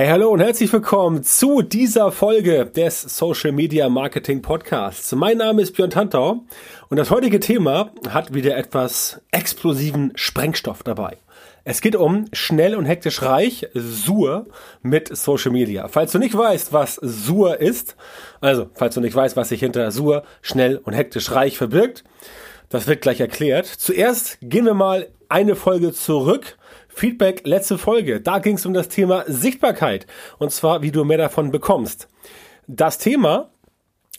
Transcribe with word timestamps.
Hey, 0.00 0.08
hallo 0.08 0.30
und 0.30 0.40
herzlich 0.40 0.72
willkommen 0.72 1.22
zu 1.24 1.60
dieser 1.60 2.10
Folge 2.10 2.64
des 2.64 3.02
Social 3.02 3.52
Media 3.52 3.90
Marketing 3.90 4.40
Podcasts. 4.40 5.12
Mein 5.12 5.36
Name 5.36 5.60
ist 5.60 5.76
Björn 5.76 5.90
Tantau 5.90 6.40
und 6.88 6.96
das 6.96 7.10
heutige 7.10 7.38
Thema 7.38 7.90
hat 8.08 8.32
wieder 8.32 8.56
etwas 8.56 9.20
explosiven 9.30 10.12
Sprengstoff 10.14 10.82
dabei. 10.82 11.18
Es 11.64 11.82
geht 11.82 11.96
um 11.96 12.24
schnell 12.32 12.76
und 12.76 12.86
hektisch 12.86 13.20
reich, 13.20 13.68
Sur 13.74 14.46
mit 14.80 15.14
Social 15.14 15.52
Media. 15.52 15.86
Falls 15.88 16.12
du 16.12 16.18
nicht 16.18 16.34
weißt, 16.34 16.72
was 16.72 16.94
Sur 16.94 17.60
ist, 17.60 17.94
also 18.40 18.70
falls 18.72 18.94
du 18.94 19.02
nicht 19.02 19.14
weißt, 19.14 19.36
was 19.36 19.50
sich 19.50 19.60
hinter 19.60 19.90
Sur 19.90 20.22
schnell 20.40 20.78
und 20.78 20.94
hektisch 20.94 21.30
reich 21.30 21.58
verbirgt, 21.58 22.04
das 22.70 22.86
wird 22.86 23.02
gleich 23.02 23.20
erklärt. 23.20 23.66
Zuerst 23.66 24.38
gehen 24.40 24.64
wir 24.64 24.72
mal 24.72 25.08
eine 25.28 25.56
Folge 25.56 25.92
zurück 25.92 26.56
Feedback 26.92 27.46
letzte 27.46 27.78
Folge. 27.78 28.20
Da 28.20 28.38
ging 28.38 28.56
es 28.56 28.66
um 28.66 28.74
das 28.74 28.88
Thema 28.88 29.24
Sichtbarkeit. 29.26 30.06
Und 30.38 30.52
zwar, 30.52 30.82
wie 30.82 30.90
du 30.90 31.04
mehr 31.04 31.18
davon 31.18 31.50
bekommst. 31.50 32.08
Das 32.66 32.98
Thema 32.98 33.50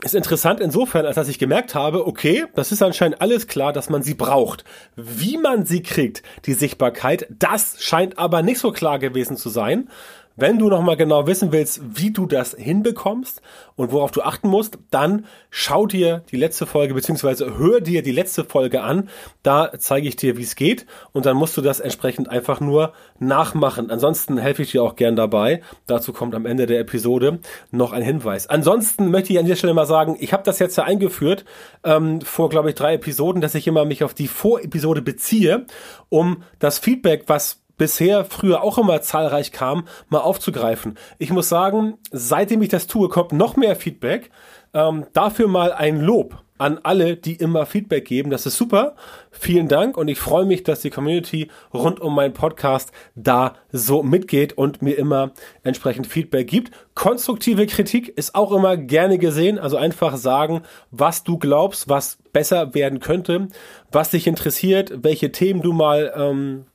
ist 0.04 0.16
interessant 0.16 0.59
insofern, 0.62 1.05
als 1.05 1.16
dass 1.16 1.27
ich 1.27 1.38
gemerkt 1.38 1.76
habe, 1.76 2.08
okay, 2.08 2.46
das 2.55 2.72
ist 2.72 2.82
anscheinend 2.82 3.22
alles 3.22 3.48
klar, 3.48 3.72
dass 3.73 3.90
man 3.90 4.02
sie 4.02 4.13
braucht. 4.13 4.63
Wie 4.96 5.38
man 5.38 5.66
sie 5.66 5.84
kriegt, 5.84 6.23
die 6.46 6.54
Sichtbarkeit, 6.54 7.27
das 7.30 7.84
scheint 7.84 8.18
aber 8.18 8.41
nicht 8.41 8.60
so 8.60 8.72
klar 8.72 8.99
gewesen 8.99 9.38
zu 9.38 9.49
sein. 9.49 9.90
Wenn 10.35 10.58
du 10.58 10.70
nochmal 10.70 10.98
genau 10.98 11.27
wissen 11.27 11.52
willst, 11.52 11.81
wie 11.84 12.12
du 12.12 12.26
das 12.26 12.55
hinbekommst 12.58 13.41
und 13.76 13.91
worauf 13.91 14.12
du 14.12 14.21
achten 14.21 14.48
musst, 14.48 14.77
dann 14.90 15.26
schau 15.49 15.85
dir 15.85 16.23
die 16.31 16.38
letzte 16.38 16.66
Folge 16.66 16.94
beziehungsweise 16.94 17.57
hör 17.57 17.81
dir 17.81 18.02
die 18.02 18.12
letzte 18.12 18.45
Folge 18.45 18.81
an. 18.81 19.09
Da 19.44 19.71
zeige 19.77 20.07
ich 20.07 20.16
dir, 20.16 20.38
wie 20.38 20.44
es 20.44 20.55
geht 20.55 20.85
und 21.12 21.26
dann 21.26 21.35
musst 21.38 21.57
du 21.57 21.62
das 21.62 21.80
entsprechend 21.80 22.30
einfach 22.30 22.59
nur 22.59 22.94
nachmachen. 23.20 23.91
Ansonsten 23.91 24.38
helfe 24.38 24.63
ich 24.63 24.71
dir 24.71 24.84
auch 24.84 24.95
gern 24.95 25.16
dabei. 25.16 25.62
Dazu 25.85 26.13
kommt 26.13 26.34
am 26.34 26.45
Ende 26.45 26.66
der 26.66 26.79
Episode 26.79 27.40
noch 27.71 27.91
ein 27.91 28.04
Hinweis. 28.04 28.48
Ansonsten 28.48 29.12
möchte 29.12 29.34
ich 29.34 29.40
an 29.40 29.45
dieser 29.45 29.57
Stelle 29.57 29.73
mal 29.73 29.85
sagen, 29.85 30.16
ich 30.20 30.34
habe 30.34 30.43
das 30.43 30.60
jetzt 30.60 30.77
ja 30.77 30.85
eingeführt 30.85 31.45
ähm, 31.84 32.21
vor, 32.21 32.49
glaube 32.49 32.70
ich, 32.70 32.76
drei 32.76 32.93
Episoden, 32.93 33.41
dass 33.41 33.55
ich 33.55 33.68
immer 33.68 33.85
mich 33.85 34.04
auf 34.04 34.13
die 34.13 34.27
Vorepisode 34.27 35.01
beziehe, 35.01 35.66
um 36.10 36.43
das 36.60 36.79
Feedback, 36.79 37.23
was 37.27 37.60
bisher 37.82 38.26
früher 38.26 38.62
auch 38.62 38.77
immer 38.77 39.01
zahlreich 39.01 39.51
kam, 39.51 39.87
mal 40.07 40.20
aufzugreifen. 40.20 40.99
Ich 41.18 41.32
muss 41.32 41.49
sagen, 41.49 41.98
seitdem 42.12 42.62
ich 42.62 42.70
das 42.70 42.85
tue, 42.85 43.10
kommt 43.10 43.32
noch 43.32 43.55
mehr 43.55 43.76
Feedback. 43.76 44.29
Ähm, 44.71 45.07
dafür 45.13 45.48
mal 45.48 45.73
ein 45.73 45.99
Lob 45.99 46.38
an 46.60 46.79
alle, 46.84 47.18
die 47.18 47.34
immer 47.34 47.65
Feedback 47.65 48.05
geben. 48.05 48.29
Das 48.29 48.46
ist 48.46 48.55
super. 48.55 48.96
Vielen 49.32 49.68
Dank 49.68 49.98
und 49.98 50.10
ich 50.10 50.20
freue 50.20 50.46
mich, 50.46 50.62
dass 50.62 50.82
die 50.82 50.91
Community 50.91 51.48
rund 51.73 51.99
um 51.99 52.13
meinen 52.13 52.35
Podcast 52.35 52.91
da 53.15 53.55
so 53.71 54.04
mitgeht 54.04 54.54
und 54.54 54.84
mir 54.84 54.95
immer 54.95 55.32
entsprechend 55.63 56.05
Feedback 56.05 56.48
gibt. 56.48 56.70
Konstruktive 56.93 57.66
Kritik 57.66 58.10
ist 58.10 58.35
auch 58.35 58.51
immer 58.51 58.77
gerne 58.77 59.18
gesehen. 59.18 59.57
Also 59.57 59.77
einfach 59.77 60.18
sagen, 60.18 60.62
was 60.91 61.23
du 61.23 61.40
glaubst, 61.40 61.90
was 61.90 62.20
besser 62.32 62.76
werden 62.76 62.99
könnte, 62.99 63.48
was 63.91 64.12
dich 64.12 64.28
interessiert, 64.28 64.94
welche 65.01 65.31
Themen 65.31 65.63
du 65.63 65.73
mal 65.73 66.13
ähm, 66.16 66.66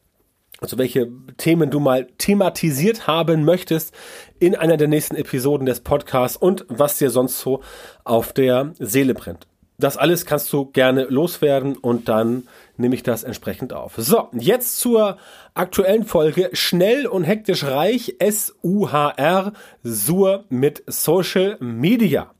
also 0.60 0.78
welche 0.78 1.10
Themen 1.36 1.70
du 1.70 1.80
mal 1.80 2.06
thematisiert 2.18 3.06
haben 3.06 3.44
möchtest 3.44 3.94
in 4.38 4.54
einer 4.54 4.76
der 4.76 4.88
nächsten 4.88 5.16
Episoden 5.16 5.66
des 5.66 5.80
Podcasts 5.80 6.36
und 6.36 6.64
was 6.68 6.98
dir 6.98 7.10
sonst 7.10 7.40
so 7.40 7.62
auf 8.04 8.32
der 8.32 8.72
Seele 8.78 9.14
brennt. 9.14 9.46
Das 9.78 9.98
alles 9.98 10.24
kannst 10.24 10.50
du 10.54 10.66
gerne 10.66 11.04
loswerden 11.04 11.76
und 11.76 12.08
dann 12.08 12.48
nehme 12.78 12.94
ich 12.94 13.02
das 13.02 13.24
entsprechend 13.24 13.74
auf. 13.74 13.94
So, 13.98 14.28
jetzt 14.32 14.78
zur 14.78 15.18
aktuellen 15.52 16.04
Folge 16.04 16.48
Schnell 16.54 17.06
und 17.06 17.24
hektisch 17.24 17.64
reich 17.64 18.16
S-U-H-R 18.18 19.52
Sur 19.82 20.44
mit 20.48 20.82
Social 20.86 21.58
Media. 21.60 22.30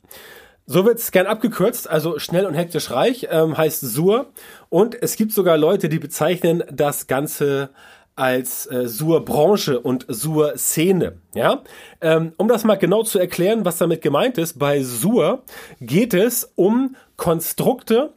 So 0.65 0.85
wird 0.85 0.99
es 0.99 1.13
gern 1.13 1.27
abgekürzt, 1.27 1.89
also 1.89 2.19
schnell 2.19 2.47
und 2.47 2.55
hektisch 2.55 2.91
reich 2.91 3.29
ähm, 3.31 3.57
heißt 3.57 3.83
Sur 3.83 4.33
und 4.69 5.01
es 5.01 5.17
gibt 5.17 5.33
sogar 5.33 5.59
Leute, 5.59 5.89
die 5.89 5.99
bezeichnen 6.01 6.65
das 6.73 7.07
Ganze 7.07 7.71
als 8.17 8.67
äh, 8.67 8.89
Sur-Branche 8.89 9.79
und 9.79 10.07
Sur-Szene. 10.09 11.19
Ja? 11.35 11.63
Ähm, 12.01 12.33
um 12.39 12.49
das 12.49 12.65
mal 12.65 12.77
genau 12.77 13.03
zu 13.03 13.19
erklären, 13.19 13.65
was 13.65 13.79
damit 13.79 14.03
gemeint 14.03 14.39
ist, 14.39 14.59
bei 14.59 14.83
Sur 14.83 15.43
geht 15.81 16.15
es 16.15 16.53
um 16.57 16.97
Konstrukte, 17.17 18.13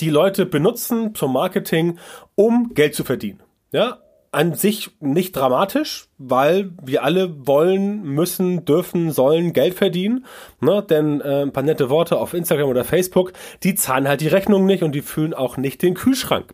die 0.00 0.10
Leute 0.10 0.46
benutzen 0.46 1.14
zum 1.14 1.32
Marketing, 1.32 1.98
um 2.34 2.72
Geld 2.74 2.94
zu 2.94 3.04
verdienen. 3.04 3.42
Ja, 3.72 3.98
an 4.32 4.52
sich 4.52 4.90
nicht 5.00 5.34
dramatisch, 5.34 6.08
weil 6.18 6.72
wir 6.82 7.04
alle 7.04 7.46
wollen, 7.46 8.02
müssen, 8.02 8.66
dürfen, 8.66 9.10
sollen 9.10 9.54
Geld 9.54 9.72
verdienen. 9.72 10.26
Ne? 10.60 10.84
Denn 10.88 11.22
äh, 11.22 11.42
ein 11.42 11.52
paar 11.52 11.62
nette 11.62 11.88
Worte 11.88 12.18
auf 12.18 12.34
Instagram 12.34 12.68
oder 12.68 12.84
Facebook, 12.84 13.32
die 13.62 13.74
zahlen 13.74 14.06
halt 14.06 14.20
die 14.20 14.28
Rechnung 14.28 14.66
nicht 14.66 14.82
und 14.82 14.94
die 14.94 15.00
füllen 15.00 15.32
auch 15.32 15.56
nicht 15.56 15.80
den 15.80 15.94
Kühlschrank. 15.94 16.52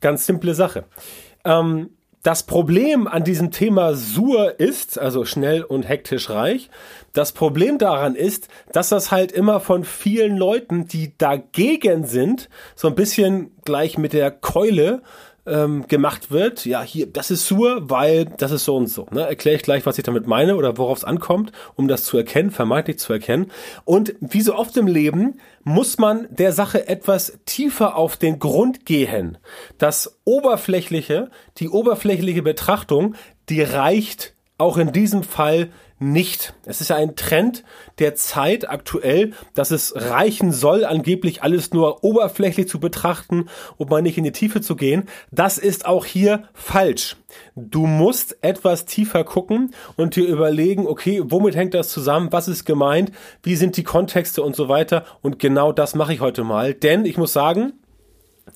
Ganz 0.00 0.24
simple 0.26 0.54
Sache. 0.54 0.84
Ähm, 1.44 1.95
das 2.26 2.42
Problem 2.42 3.06
an 3.06 3.22
diesem 3.22 3.52
Thema 3.52 3.94
Sur 3.94 4.58
ist, 4.58 4.98
also 4.98 5.24
schnell 5.24 5.62
und 5.62 5.88
hektisch 5.88 6.28
reich, 6.28 6.70
das 7.12 7.30
Problem 7.30 7.78
daran 7.78 8.16
ist, 8.16 8.48
dass 8.72 8.88
das 8.88 9.12
halt 9.12 9.30
immer 9.30 9.60
von 9.60 9.84
vielen 9.84 10.36
Leuten, 10.36 10.88
die 10.88 11.16
dagegen 11.18 12.04
sind, 12.04 12.48
so 12.74 12.88
ein 12.88 12.96
bisschen 12.96 13.52
gleich 13.64 13.96
mit 13.96 14.12
der 14.12 14.32
Keule 14.32 15.02
ähm, 15.46 15.86
gemacht 15.86 16.30
wird, 16.30 16.66
ja, 16.66 16.82
hier, 16.82 17.06
das 17.06 17.30
ist 17.30 17.46
Sur, 17.46 17.88
weil 17.88 18.24
das 18.24 18.50
ist 18.50 18.64
so 18.64 18.76
und 18.76 18.88
so. 18.88 19.06
Ne? 19.10 19.22
Erkläre 19.22 19.56
ich 19.56 19.62
gleich, 19.62 19.86
was 19.86 19.98
ich 19.98 20.04
damit 20.04 20.26
meine 20.26 20.56
oder 20.56 20.76
worauf 20.76 20.98
es 20.98 21.04
ankommt, 21.04 21.52
um 21.74 21.88
das 21.88 22.04
zu 22.04 22.16
erkennen, 22.16 22.50
vermeintlich 22.50 22.98
zu 22.98 23.12
erkennen. 23.12 23.50
Und 23.84 24.14
wie 24.20 24.42
so 24.42 24.54
oft 24.54 24.76
im 24.76 24.86
Leben 24.86 25.38
muss 25.62 25.98
man 25.98 26.26
der 26.30 26.52
Sache 26.52 26.88
etwas 26.88 27.38
tiefer 27.46 27.96
auf 27.96 28.16
den 28.16 28.38
Grund 28.38 28.86
gehen. 28.86 29.38
Das 29.78 30.18
Oberflächliche, 30.24 31.30
die 31.58 31.68
oberflächliche 31.68 32.42
Betrachtung, 32.42 33.14
die 33.48 33.62
reicht 33.62 34.34
auch 34.58 34.78
in 34.78 34.92
diesem 34.92 35.22
Fall 35.22 35.68
nicht. 35.98 36.54
Es 36.66 36.80
ist 36.80 36.88
ja 36.90 36.96
ein 36.96 37.16
Trend 37.16 37.64
der 37.98 38.14
Zeit 38.14 38.68
aktuell, 38.68 39.32
dass 39.54 39.70
es 39.70 39.94
reichen 39.96 40.52
soll, 40.52 40.84
angeblich 40.84 41.42
alles 41.42 41.72
nur 41.72 42.04
oberflächlich 42.04 42.68
zu 42.68 42.78
betrachten, 42.78 43.48
um 43.78 43.88
mal 43.88 44.02
nicht 44.02 44.18
in 44.18 44.24
die 44.24 44.32
Tiefe 44.32 44.60
zu 44.60 44.76
gehen. 44.76 45.08
Das 45.30 45.58
ist 45.58 45.86
auch 45.86 46.04
hier 46.04 46.44
falsch. 46.52 47.16
Du 47.54 47.86
musst 47.86 48.36
etwas 48.42 48.84
tiefer 48.84 49.24
gucken 49.24 49.74
und 49.96 50.16
dir 50.16 50.26
überlegen, 50.26 50.86
okay, 50.86 51.22
womit 51.24 51.56
hängt 51.56 51.74
das 51.74 51.88
zusammen? 51.88 52.28
Was 52.30 52.48
ist 52.48 52.64
gemeint? 52.64 53.12
Wie 53.42 53.56
sind 53.56 53.76
die 53.76 53.84
Kontexte 53.84 54.42
und 54.42 54.54
so 54.54 54.68
weiter? 54.68 55.04
Und 55.22 55.38
genau 55.38 55.72
das 55.72 55.94
mache 55.94 56.12
ich 56.12 56.20
heute 56.20 56.44
mal. 56.44 56.74
Denn 56.74 57.04
ich 57.06 57.16
muss 57.16 57.32
sagen, 57.32 57.72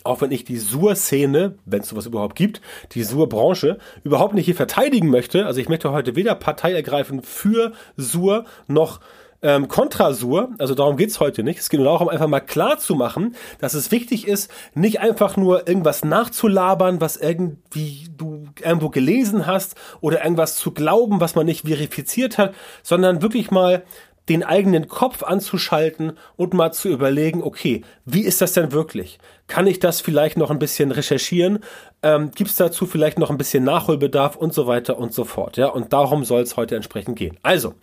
auch 0.05 0.21
wenn 0.21 0.31
ich 0.31 0.45
die 0.45 0.59
Sur-Szene, 0.59 1.57
wenn 1.65 1.81
es 1.81 1.89
sowas 1.89 2.07
überhaupt 2.07 2.37
gibt, 2.37 2.61
die 2.93 3.03
Sur-Branche, 3.03 3.79
überhaupt 4.05 4.35
nicht 4.35 4.47
hier 4.47 4.55
verteidigen 4.55 5.09
möchte. 5.09 5.47
Also 5.47 5.61
ich 5.61 5.69
möchte 5.69 5.93
heute 5.93 6.17
weder 6.17 6.35
Partei 6.35 6.73
ergreifen 6.73 7.23
für 7.23 7.73
Sur 7.97 8.45
noch 8.67 9.01
ähm, 9.43 9.69
Kontrasur, 9.69 10.51
also 10.59 10.75
darum 10.75 10.97
geht's 10.97 11.19
heute 11.21 11.43
nicht. 11.43 11.61
Es 11.61 11.71
geht 11.71 11.81
nur 11.81 11.89
darum, 11.89 12.09
einfach 12.09 12.27
mal 12.27 12.41
klar 12.41 12.79
zu 12.79 12.95
machen, 12.95 13.35
dass 13.59 13.75
es 13.75 13.91
wichtig 13.91 14.29
ist, 14.29 14.51
nicht 14.75 15.01
einfach 15.01 15.37
nur 15.37 15.67
irgendwas 15.67 16.05
nachzulabern, 16.05 17.01
was 17.01 17.17
irgendwie 17.17 18.09
du 18.17 18.49
irgendwo 18.63 18.91
gelesen 18.91 19.47
hast 19.47 19.77
oder 20.01 20.23
irgendwas 20.23 20.57
zu 20.57 20.73
glauben, 20.73 21.21
was 21.21 21.35
man 21.35 21.47
nicht 21.47 21.67
verifiziert 21.67 22.37
hat, 22.37 22.55
sondern 22.83 23.23
wirklich 23.23 23.51
mal 23.51 23.83
den 24.31 24.45
eigenen 24.45 24.87
Kopf 24.87 25.25
anzuschalten 25.25 26.13
und 26.37 26.55
mal 26.55 26.73
zu 26.73 26.89
überlegen, 26.89 27.43
okay, 27.43 27.83
wie 28.05 28.23
ist 28.23 28.41
das 28.41 28.53
denn 28.53 28.71
wirklich? 28.71 29.19
Kann 29.49 29.67
ich 29.67 29.81
das 29.81 30.01
vielleicht 30.01 30.39
noch 30.39 30.53
ein 30.53 30.61
bisschen 30.61 30.93
recherchieren? 30.93 31.59
Ähm, 32.05 32.31
Gibt 32.31 32.49
es 32.49 32.57
dazu 32.57 32.87
vielleicht 32.87 33.19
noch 33.19 33.31
ein 33.31 33.39
bisschen 33.39 33.65
Nachholbedarf 33.65 34.37
und 34.37 34.55
so 34.55 34.69
weiter 34.69 34.99
und 34.99 35.13
so 35.13 35.25
fort? 35.25 35.57
Ja, 35.57 35.67
und 35.67 35.93
darum 35.93 36.25
soll 36.25 36.43
es 36.43 36.57
heute 36.57 36.77
entsprechend 36.77 37.19
gehen. 37.19 37.39
Also, 37.43 37.75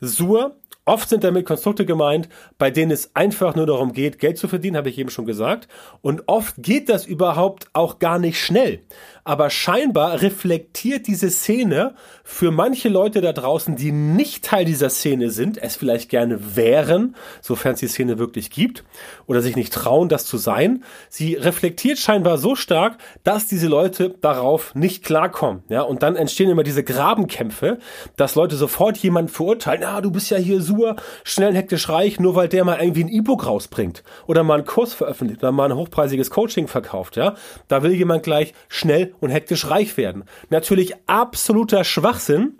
Sur 0.00 0.56
Oft 0.84 1.08
sind 1.08 1.22
damit 1.22 1.46
Konstrukte 1.46 1.86
gemeint, 1.86 2.28
bei 2.58 2.72
denen 2.72 2.90
es 2.90 3.14
einfach 3.14 3.54
nur 3.54 3.66
darum 3.66 3.92
geht, 3.92 4.18
Geld 4.18 4.36
zu 4.36 4.48
verdienen, 4.48 4.76
habe 4.76 4.88
ich 4.88 4.98
eben 4.98 5.10
schon 5.10 5.26
gesagt. 5.26 5.68
Und 6.00 6.24
oft 6.26 6.56
geht 6.58 6.88
das 6.88 7.06
überhaupt 7.06 7.68
auch 7.72 8.00
gar 8.00 8.18
nicht 8.18 8.40
schnell. 8.40 8.80
Aber 9.24 9.50
scheinbar 9.50 10.20
reflektiert 10.20 11.06
diese 11.06 11.30
Szene 11.30 11.94
für 12.24 12.50
manche 12.50 12.88
Leute 12.88 13.20
da 13.20 13.32
draußen, 13.32 13.76
die 13.76 13.92
nicht 13.92 14.44
Teil 14.44 14.64
dieser 14.64 14.90
Szene 14.90 15.30
sind, 15.30 15.62
es 15.62 15.76
vielleicht 15.76 16.08
gerne 16.08 16.56
wären, 16.56 17.14
sofern 17.40 17.74
es 17.74 17.80
die 17.80 17.86
Szene 17.86 18.18
wirklich 18.18 18.50
gibt, 18.50 18.82
oder 19.26 19.40
sich 19.40 19.54
nicht 19.54 19.72
trauen, 19.72 20.08
das 20.08 20.24
zu 20.24 20.38
sein. 20.38 20.82
Sie 21.08 21.34
reflektiert 21.34 21.98
scheinbar 21.98 22.36
so 22.36 22.56
stark, 22.56 22.98
dass 23.22 23.46
diese 23.46 23.68
Leute 23.68 24.14
darauf 24.20 24.74
nicht 24.74 25.04
klarkommen. 25.04 25.62
Ja, 25.68 25.82
und 25.82 26.02
dann 26.02 26.16
entstehen 26.16 26.50
immer 26.50 26.64
diese 26.64 26.82
Grabenkämpfe, 26.82 27.78
dass 28.16 28.34
Leute 28.34 28.56
sofort 28.56 28.96
jemanden 28.98 29.30
verurteilen, 29.30 29.84
ah, 29.84 30.00
du 30.00 30.10
bist 30.10 30.30
ja 30.30 30.36
hier 30.36 30.60
super, 30.60 30.96
schnell 31.22 31.54
hektisch 31.54 31.88
reich, 31.88 32.18
nur 32.18 32.34
weil 32.34 32.48
der 32.48 32.64
mal 32.64 32.80
irgendwie 32.80 33.04
ein 33.04 33.08
E-Book 33.08 33.46
rausbringt 33.46 34.02
oder 34.26 34.42
mal 34.42 34.54
einen 34.54 34.66
Kurs 34.66 34.94
veröffentlicht 34.94 35.42
oder 35.42 35.52
mal 35.52 35.70
ein 35.70 35.76
hochpreisiges 35.76 36.30
Coaching 36.30 36.66
verkauft. 36.66 37.16
Ja, 37.16 37.36
da 37.68 37.84
will 37.84 37.92
jemand 37.92 38.24
gleich 38.24 38.52
schnell 38.68 39.11
und 39.20 39.30
hektisch 39.30 39.68
reich 39.68 39.96
werden. 39.96 40.24
Natürlich 40.50 40.94
absoluter 41.06 41.84
Schwachsinn. 41.84 42.58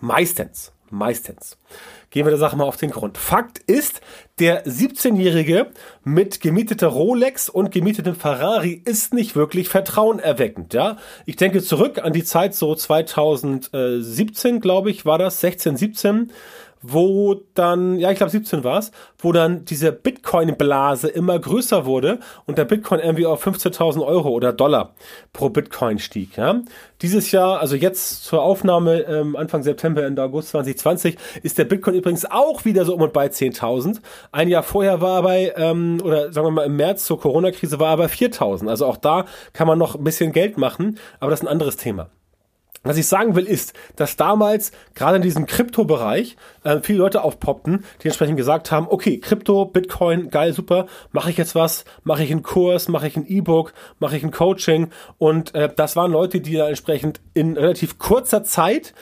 Meistens. 0.00 0.72
Meistens. 0.90 1.56
Gehen 2.10 2.26
wir 2.26 2.30
der 2.30 2.38
Sache 2.38 2.54
mal 2.54 2.64
auf 2.64 2.76
den 2.76 2.90
Grund. 2.90 3.16
Fakt 3.16 3.58
ist, 3.60 4.02
der 4.38 4.66
17-Jährige 4.66 5.70
mit 6.04 6.42
gemieteter 6.42 6.88
Rolex 6.88 7.48
und 7.48 7.70
gemietetem 7.72 8.14
Ferrari 8.14 8.82
ist 8.84 9.14
nicht 9.14 9.34
wirklich 9.34 9.70
vertrauenerweckend, 9.70 10.74
ja. 10.74 10.98
Ich 11.24 11.36
denke 11.36 11.62
zurück 11.62 11.98
an 12.04 12.12
die 12.12 12.24
Zeit 12.24 12.54
so 12.54 12.74
2017, 12.74 14.60
glaube 14.60 14.90
ich, 14.90 15.06
war 15.06 15.16
das, 15.16 15.40
16, 15.40 15.78
17 15.78 16.32
wo 16.82 17.40
dann, 17.54 17.98
ja, 17.98 18.10
ich 18.10 18.18
glaube 18.18 18.30
17 18.30 18.64
war 18.64 18.78
es, 18.78 18.90
wo 19.18 19.32
dann 19.32 19.64
diese 19.64 19.92
Bitcoin-Blase 19.92 21.08
immer 21.08 21.38
größer 21.38 21.86
wurde 21.86 22.18
und 22.46 22.58
der 22.58 22.64
Bitcoin 22.64 23.00
irgendwie 23.00 23.26
auf 23.26 23.46
15.000 23.46 24.04
Euro 24.04 24.30
oder 24.30 24.52
Dollar 24.52 24.94
pro 25.32 25.48
Bitcoin 25.48 25.98
stieg. 25.98 26.36
Ja. 26.36 26.60
Dieses 27.00 27.30
Jahr, 27.30 27.60
also 27.60 27.76
jetzt 27.76 28.24
zur 28.24 28.42
Aufnahme 28.42 29.00
ähm, 29.02 29.36
Anfang 29.36 29.62
September, 29.62 30.04
Ende 30.04 30.22
August 30.22 30.50
2020, 30.50 31.16
ist 31.42 31.58
der 31.58 31.64
Bitcoin 31.64 31.94
übrigens 31.94 32.24
auch 32.24 32.64
wieder 32.64 32.84
so 32.84 32.94
um 32.94 33.02
und 33.02 33.12
bei 33.12 33.26
10.000. 33.26 34.00
Ein 34.32 34.48
Jahr 34.48 34.62
vorher 34.62 35.00
war 35.00 35.18
er 35.18 35.22
bei, 35.22 35.52
ähm, 35.56 36.00
oder 36.02 36.32
sagen 36.32 36.46
wir 36.46 36.50
mal 36.50 36.66
im 36.66 36.76
März 36.76 37.04
zur 37.04 37.20
Corona-Krise 37.20 37.78
war 37.78 37.90
er 37.90 37.96
bei 37.96 38.06
4.000. 38.06 38.68
Also 38.68 38.86
auch 38.86 38.96
da 38.96 39.26
kann 39.52 39.66
man 39.66 39.78
noch 39.78 39.94
ein 39.94 40.04
bisschen 40.04 40.32
Geld 40.32 40.58
machen, 40.58 40.98
aber 41.20 41.30
das 41.30 41.40
ist 41.40 41.46
ein 41.46 41.52
anderes 41.52 41.76
Thema. 41.76 42.10
Was 42.84 42.96
ich 42.96 43.06
sagen 43.06 43.36
will, 43.36 43.46
ist, 43.46 43.74
dass 43.94 44.16
damals 44.16 44.72
gerade 44.94 45.16
in 45.16 45.22
diesem 45.22 45.46
Krypto-Bereich 45.46 46.36
äh, 46.64 46.80
viele 46.82 46.98
Leute 46.98 47.22
aufpoppten, 47.22 47.84
die 48.02 48.08
entsprechend 48.08 48.36
gesagt 48.36 48.72
haben, 48.72 48.86
okay, 48.88 49.18
Krypto, 49.18 49.66
Bitcoin, 49.66 50.30
geil, 50.30 50.52
super, 50.52 50.86
mache 51.12 51.30
ich 51.30 51.36
jetzt 51.36 51.54
was, 51.54 51.84
mache 52.02 52.24
ich 52.24 52.32
einen 52.32 52.42
Kurs, 52.42 52.88
mache 52.88 53.06
ich 53.06 53.16
ein 53.16 53.26
E-Book, 53.26 53.72
mache 54.00 54.16
ich 54.16 54.24
ein 54.24 54.32
Coaching? 54.32 54.90
Und 55.18 55.54
äh, 55.54 55.72
das 55.74 55.94
waren 55.94 56.10
Leute, 56.10 56.40
die 56.40 56.54
da 56.54 56.68
entsprechend 56.68 57.20
in 57.34 57.56
relativ 57.56 57.98
kurzer 57.98 58.42
Zeit 58.42 58.94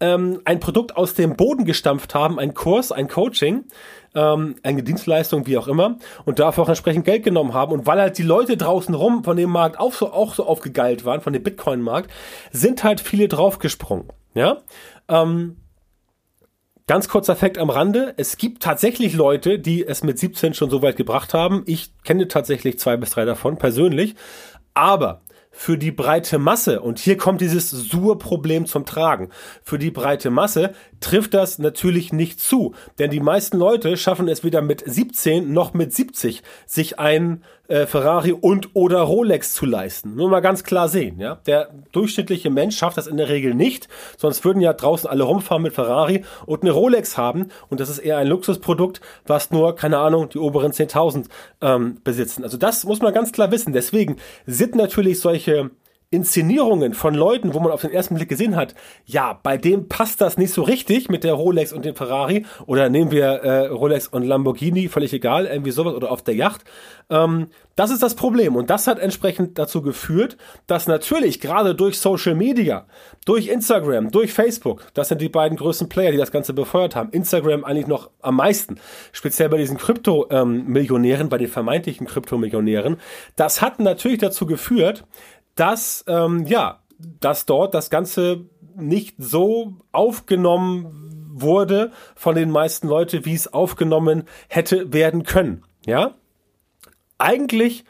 ähm, 0.00 0.40
ein 0.44 0.60
Produkt 0.60 0.96
aus 0.96 1.14
dem 1.14 1.36
Boden 1.36 1.64
gestampft 1.64 2.14
haben, 2.14 2.38
ein 2.38 2.54
Kurs, 2.54 2.92
ein 2.92 3.08
Coaching, 3.08 3.64
ähm, 4.14 4.56
eine 4.62 4.82
Dienstleistung, 4.82 5.46
wie 5.46 5.58
auch 5.58 5.68
immer, 5.68 5.98
und 6.24 6.38
dafür 6.38 6.64
auch 6.64 6.68
entsprechend 6.68 7.04
Geld 7.04 7.24
genommen 7.24 7.54
haben. 7.54 7.72
Und 7.72 7.86
weil 7.86 8.00
halt 8.00 8.18
die 8.18 8.22
Leute 8.22 8.56
draußen 8.56 8.94
rum 8.94 9.24
von 9.24 9.36
dem 9.36 9.50
Markt 9.50 9.78
auch 9.78 9.92
so, 9.92 10.12
auch 10.12 10.34
so 10.34 10.46
aufgegeilt 10.46 11.04
waren, 11.04 11.20
von 11.20 11.32
dem 11.32 11.42
Bitcoin-Markt, 11.42 12.10
sind 12.52 12.84
halt 12.84 13.00
viele 13.00 13.28
draufgesprungen. 13.28 14.08
Ja. 14.34 14.58
Ähm, 15.08 15.56
Ganz 16.86 17.08
kurzer 17.08 17.34
Fakt 17.34 17.56
am 17.56 17.70
Rande. 17.70 18.12
Es 18.18 18.36
gibt 18.36 18.62
tatsächlich 18.62 19.14
Leute, 19.14 19.58
die 19.58 19.86
es 19.86 20.02
mit 20.02 20.18
17 20.18 20.52
schon 20.52 20.68
so 20.68 20.82
weit 20.82 20.96
gebracht 20.96 21.32
haben. 21.32 21.62
Ich 21.64 21.92
kenne 22.02 22.28
tatsächlich 22.28 22.78
zwei 22.78 22.98
bis 22.98 23.10
drei 23.12 23.24
davon 23.24 23.56
persönlich. 23.56 24.16
Aber 24.74 25.22
für 25.54 25.78
die 25.78 25.92
breite 25.92 26.38
Masse, 26.38 26.80
und 26.80 26.98
hier 26.98 27.16
kommt 27.16 27.40
dieses 27.40 27.70
Sur-Problem 27.70 28.66
zum 28.66 28.84
Tragen, 28.84 29.30
für 29.62 29.78
die 29.78 29.90
breite 29.90 30.30
Masse 30.30 30.74
trifft 31.00 31.34
das 31.34 31.58
natürlich 31.58 32.12
nicht 32.12 32.40
zu. 32.40 32.74
Denn 32.98 33.10
die 33.10 33.20
meisten 33.20 33.58
Leute 33.58 33.96
schaffen 33.96 34.28
es 34.28 34.42
weder 34.42 34.62
mit 34.62 34.82
17 34.84 35.52
noch 35.52 35.74
mit 35.74 35.92
70, 35.92 36.42
sich 36.66 36.98
ein 36.98 37.44
äh, 37.68 37.86
Ferrari 37.86 38.32
und 38.32 38.70
oder 38.74 39.00
Rolex 39.00 39.54
zu 39.54 39.66
leisten. 39.66 40.16
Nur 40.16 40.28
mal 40.28 40.40
ganz 40.40 40.64
klar 40.64 40.88
sehen, 40.88 41.18
ja. 41.18 41.36
Der 41.46 41.70
durchschnittliche 41.92 42.50
Mensch 42.50 42.76
schafft 42.76 42.96
das 42.96 43.06
in 43.06 43.16
der 43.16 43.28
Regel 43.28 43.54
nicht, 43.54 43.88
sonst 44.16 44.44
würden 44.44 44.60
ja 44.60 44.72
draußen 44.72 45.08
alle 45.08 45.24
rumfahren 45.24 45.62
mit 45.62 45.74
Ferrari 45.74 46.24
und 46.46 46.62
eine 46.62 46.72
Rolex 46.72 47.16
haben 47.16 47.48
und 47.68 47.80
das 47.80 47.88
ist 47.88 47.98
eher 47.98 48.18
ein 48.18 48.26
Luxusprodukt, 48.26 49.00
was 49.26 49.50
nur, 49.50 49.76
keine 49.76 49.98
Ahnung, 49.98 50.28
die 50.28 50.38
oberen 50.38 50.72
10.000 50.72 51.26
ähm, 51.60 51.98
besitzen. 52.04 52.44
Also 52.44 52.56
das 52.56 52.84
muss 52.84 53.00
man 53.00 53.14
ganz 53.14 53.32
klar 53.32 53.50
wissen. 53.50 53.72
Deswegen 53.72 54.16
sind 54.46 54.74
natürlich 54.74 55.20
solche 55.20 55.43
Inszenierungen 56.14 56.94
von 56.94 57.12
Leuten, 57.14 57.54
wo 57.54 57.60
man 57.60 57.72
auf 57.72 57.80
den 57.80 57.90
ersten 57.90 58.14
Blick 58.14 58.28
gesehen 58.28 58.54
hat, 58.54 58.74
ja, 59.04 59.38
bei 59.42 59.56
dem 59.56 59.88
passt 59.88 60.20
das 60.20 60.38
nicht 60.38 60.52
so 60.52 60.62
richtig 60.62 61.08
mit 61.08 61.24
der 61.24 61.34
Rolex 61.34 61.72
und 61.72 61.84
dem 61.84 61.96
Ferrari 61.96 62.46
oder 62.66 62.88
nehmen 62.88 63.10
wir 63.10 63.26
äh, 63.26 63.66
Rolex 63.66 64.06
und 64.06 64.22
Lamborghini, 64.22 64.88
völlig 64.88 65.12
egal, 65.12 65.46
irgendwie 65.46 65.72
sowas 65.72 65.94
oder 65.94 66.12
auf 66.12 66.22
der 66.22 66.36
Yacht. 66.36 66.62
Ähm, 67.10 67.48
das 67.76 67.90
ist 67.90 68.04
das 68.04 68.14
Problem 68.14 68.54
und 68.54 68.70
das 68.70 68.86
hat 68.86 69.00
entsprechend 69.00 69.58
dazu 69.58 69.82
geführt, 69.82 70.36
dass 70.68 70.86
natürlich 70.86 71.40
gerade 71.40 71.74
durch 71.74 71.98
Social 71.98 72.36
Media, 72.36 72.86
durch 73.26 73.48
Instagram, 73.48 74.12
durch 74.12 74.32
Facebook, 74.32 74.86
das 74.94 75.08
sind 75.08 75.20
die 75.20 75.28
beiden 75.28 75.58
größten 75.58 75.88
Player, 75.88 76.12
die 76.12 76.18
das 76.18 76.30
Ganze 76.30 76.52
befeuert 76.52 76.94
haben. 76.94 77.10
Instagram 77.10 77.64
eigentlich 77.64 77.88
noch 77.88 78.10
am 78.22 78.36
meisten, 78.36 78.76
speziell 79.10 79.48
bei 79.48 79.56
diesen 79.56 79.78
Krypto-Millionären, 79.78 81.22
ähm, 81.22 81.28
bei 81.28 81.38
den 81.38 81.48
vermeintlichen 81.48 82.06
Krypto-Millionären. 82.06 82.98
Das 83.34 83.60
hat 83.60 83.80
natürlich 83.80 84.18
dazu 84.18 84.46
geführt, 84.46 85.04
dass, 85.54 86.04
ähm, 86.08 86.46
ja, 86.46 86.80
dass 86.98 87.46
dort 87.46 87.74
das 87.74 87.90
Ganze 87.90 88.44
nicht 88.76 89.16
so 89.18 89.74
aufgenommen 89.92 91.30
wurde 91.34 91.92
von 92.14 92.34
den 92.34 92.50
meisten 92.50 92.88
Leuten, 92.88 93.24
wie 93.24 93.34
es 93.34 93.52
aufgenommen 93.52 94.24
hätte 94.48 94.92
werden 94.92 95.24
können. 95.24 95.64
Ja, 95.86 96.14
eigentlich 97.18 97.84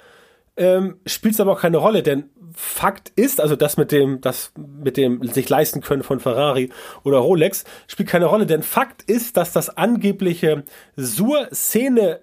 ähm, 0.56 1.00
spielt 1.06 1.34
es 1.34 1.40
aber 1.40 1.52
auch 1.52 1.60
keine 1.60 1.78
Rolle, 1.78 2.02
denn 2.02 2.30
Fakt 2.56 3.10
ist, 3.16 3.40
also 3.40 3.56
das 3.56 3.76
mit 3.76 3.90
dem, 3.90 4.20
das 4.20 4.52
mit 4.56 4.96
dem 4.96 5.24
sich 5.24 5.48
leisten 5.48 5.80
können 5.80 6.04
von 6.04 6.20
Ferrari 6.20 6.70
oder 7.02 7.18
Rolex 7.18 7.64
spielt 7.88 8.08
keine 8.08 8.26
Rolle, 8.26 8.46
denn 8.46 8.62
Fakt 8.62 9.02
ist, 9.02 9.36
dass 9.36 9.52
das 9.52 9.76
angebliche 9.76 10.62
Sur-Szene 10.94 12.20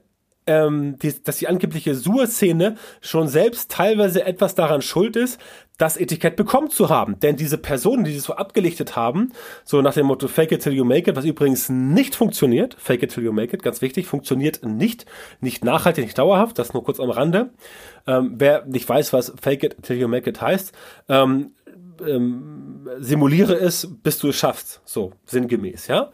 ähm, 0.52 0.98
die, 1.00 1.24
dass 1.24 1.38
die 1.38 1.48
angebliche 1.48 1.96
Sur-Szene 1.96 2.76
schon 3.00 3.28
selbst 3.28 3.72
teilweise 3.72 4.26
etwas 4.26 4.56
daran 4.56 4.82
schuld 4.82 5.16
ist, 5.16 5.40
das 5.78 5.98
Etikett 5.98 6.36
bekommen 6.36 6.70
zu 6.70 6.90
haben. 6.90 7.20
Denn 7.20 7.38
diese 7.38 7.58
Personen, 7.58 8.04
die 8.04 8.14
das 8.14 8.26
so 8.26 8.34
abgelichtet 8.34 8.96
haben, 8.96 9.32
so 9.64 9.82
nach 9.82 9.94
dem 9.94 10.06
Motto 10.06 10.28
Fake 10.28 10.52
it 10.52 10.62
till 10.62 10.74
you 10.74 10.86
make 10.86 11.10
it, 11.10 11.16
was 11.16 11.26
übrigens 11.26 11.70
nicht 11.70 12.16
funktioniert, 12.16 12.76
Fake 12.78 13.02
it 13.02 13.12
till 13.14 13.24
you 13.24 13.32
make 13.32 13.56
it, 13.56 13.64
ganz 13.64 13.82
wichtig, 13.82 14.06
funktioniert 14.06 14.64
nicht, 14.64 15.06
nicht 15.40 15.64
nachhaltig, 15.64 16.06
nicht 16.06 16.18
dauerhaft, 16.18 16.60
das 16.60 16.74
nur 16.74 16.84
kurz 16.84 17.00
am 17.00 17.10
Rande. 17.10 17.50
Ähm, 18.06 18.36
wer 18.38 18.66
nicht 18.66 18.88
weiß, 18.88 19.14
was 19.14 19.34
Fake 19.42 19.64
it 19.64 19.82
till 19.82 19.98
you 19.98 20.08
make 20.08 20.30
it 20.30 20.42
heißt, 20.42 20.72
ähm, 21.10 21.52
ähm, 22.08 22.71
simuliere 23.00 23.54
es, 23.54 23.88
bis 24.04 24.20
du 24.20 24.30
es 24.30 24.36
schaffst, 24.36 24.82
so 24.86 25.14
sinngemäß, 25.26 25.88
ja. 25.88 26.12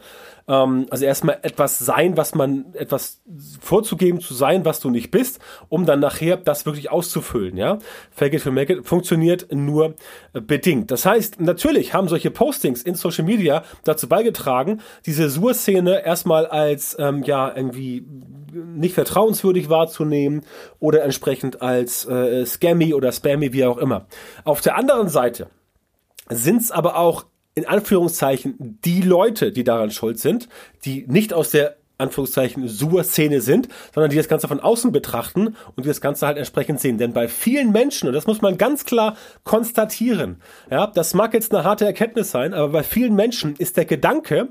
Ähm, 0.48 0.86
also 0.90 1.04
erstmal 1.04 1.38
etwas 1.42 1.78
sein, 1.78 2.16
was 2.16 2.34
man, 2.34 2.74
etwas 2.74 3.20
vorzugeben 3.60 4.20
zu 4.20 4.34
sein, 4.34 4.64
was 4.64 4.80
du 4.80 4.90
nicht 4.90 5.10
bist, 5.10 5.40
um 5.68 5.84
dann 5.86 6.00
nachher 6.00 6.36
das 6.36 6.66
wirklich 6.66 6.90
auszufüllen, 6.90 7.56
ja. 7.56 7.78
Fake 8.10 8.34
it 8.34 8.42
to 8.42 8.50
make 8.50 8.72
it 8.72 8.86
funktioniert 8.86 9.48
nur 9.52 9.94
äh, 10.32 10.40
bedingt. 10.40 10.90
Das 10.90 11.04
heißt, 11.04 11.40
natürlich 11.40 11.94
haben 11.94 12.08
solche 12.08 12.30
Postings 12.30 12.82
in 12.82 12.94
Social 12.94 13.24
Media 13.24 13.62
dazu 13.84 14.08
beigetragen, 14.08 14.80
diese 15.06 15.28
Sur-Szene 15.28 16.04
erstmal 16.04 16.46
als, 16.46 16.96
ähm, 16.98 17.22
ja, 17.24 17.54
irgendwie 17.54 18.06
nicht 18.52 18.94
vertrauenswürdig 18.94 19.68
wahrzunehmen 19.68 20.42
oder 20.80 21.02
entsprechend 21.02 21.60
als 21.60 22.06
äh, 22.06 22.46
scammy 22.46 22.94
oder 22.94 23.12
spammy, 23.12 23.52
wie 23.52 23.64
auch 23.64 23.78
immer. 23.78 24.06
Auf 24.44 24.60
der 24.62 24.76
anderen 24.76 25.08
Seite 25.08 25.48
sind 26.30 26.62
es 26.62 26.70
aber 26.70 26.96
auch 26.96 27.26
in 27.54 27.66
Anführungszeichen 27.66 28.78
die 28.84 29.02
Leute, 29.02 29.50
die 29.50 29.64
daran 29.64 29.90
schuld 29.90 30.18
sind, 30.18 30.48
die 30.84 31.04
nicht 31.08 31.32
aus 31.32 31.50
der 31.50 31.76
Anführungszeichen 31.98 32.68
Sur-Szene 32.68 33.40
sind, 33.40 33.68
sondern 33.92 34.10
die 34.10 34.16
das 34.16 34.28
Ganze 34.28 34.46
von 34.46 34.60
außen 34.60 34.92
betrachten 34.92 35.48
und 35.74 35.84
die 35.84 35.88
das 35.88 36.00
Ganze 36.00 36.26
halt 36.26 36.38
entsprechend 36.38 36.80
sehen. 36.80 36.96
Denn 36.96 37.12
bei 37.12 37.26
vielen 37.26 37.72
Menschen, 37.72 38.06
und 38.06 38.14
das 38.14 38.26
muss 38.26 38.40
man 38.40 38.56
ganz 38.56 38.84
klar 38.84 39.16
konstatieren, 39.42 40.40
ja, 40.70 40.86
das 40.86 41.14
mag 41.14 41.34
jetzt 41.34 41.52
eine 41.52 41.64
harte 41.64 41.84
Erkenntnis 41.84 42.30
sein, 42.30 42.54
aber 42.54 42.68
bei 42.68 42.82
vielen 42.84 43.14
Menschen 43.14 43.56
ist 43.56 43.76
der 43.76 43.84
Gedanke, 43.84 44.48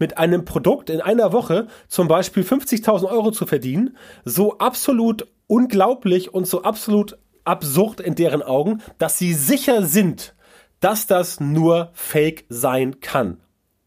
mit 0.00 0.18
einem 0.18 0.44
Produkt 0.44 0.90
in 0.90 1.00
einer 1.00 1.32
Woche 1.32 1.68
zum 1.86 2.08
Beispiel 2.08 2.42
50.000 2.42 3.08
Euro 3.08 3.30
zu 3.30 3.46
verdienen, 3.46 3.96
so 4.24 4.58
absolut 4.58 5.26
unglaublich 5.46 6.34
und 6.34 6.46
so 6.46 6.62
absolut 6.62 7.16
absurd 7.44 8.00
in 8.00 8.14
deren 8.14 8.42
Augen, 8.42 8.82
dass 8.98 9.18
sie 9.18 9.34
sicher 9.34 9.84
sind, 9.86 10.34
dass 10.80 11.06
das 11.06 11.40
nur 11.40 11.90
Fake 11.94 12.44
sein 12.48 13.00
kann. 13.00 13.38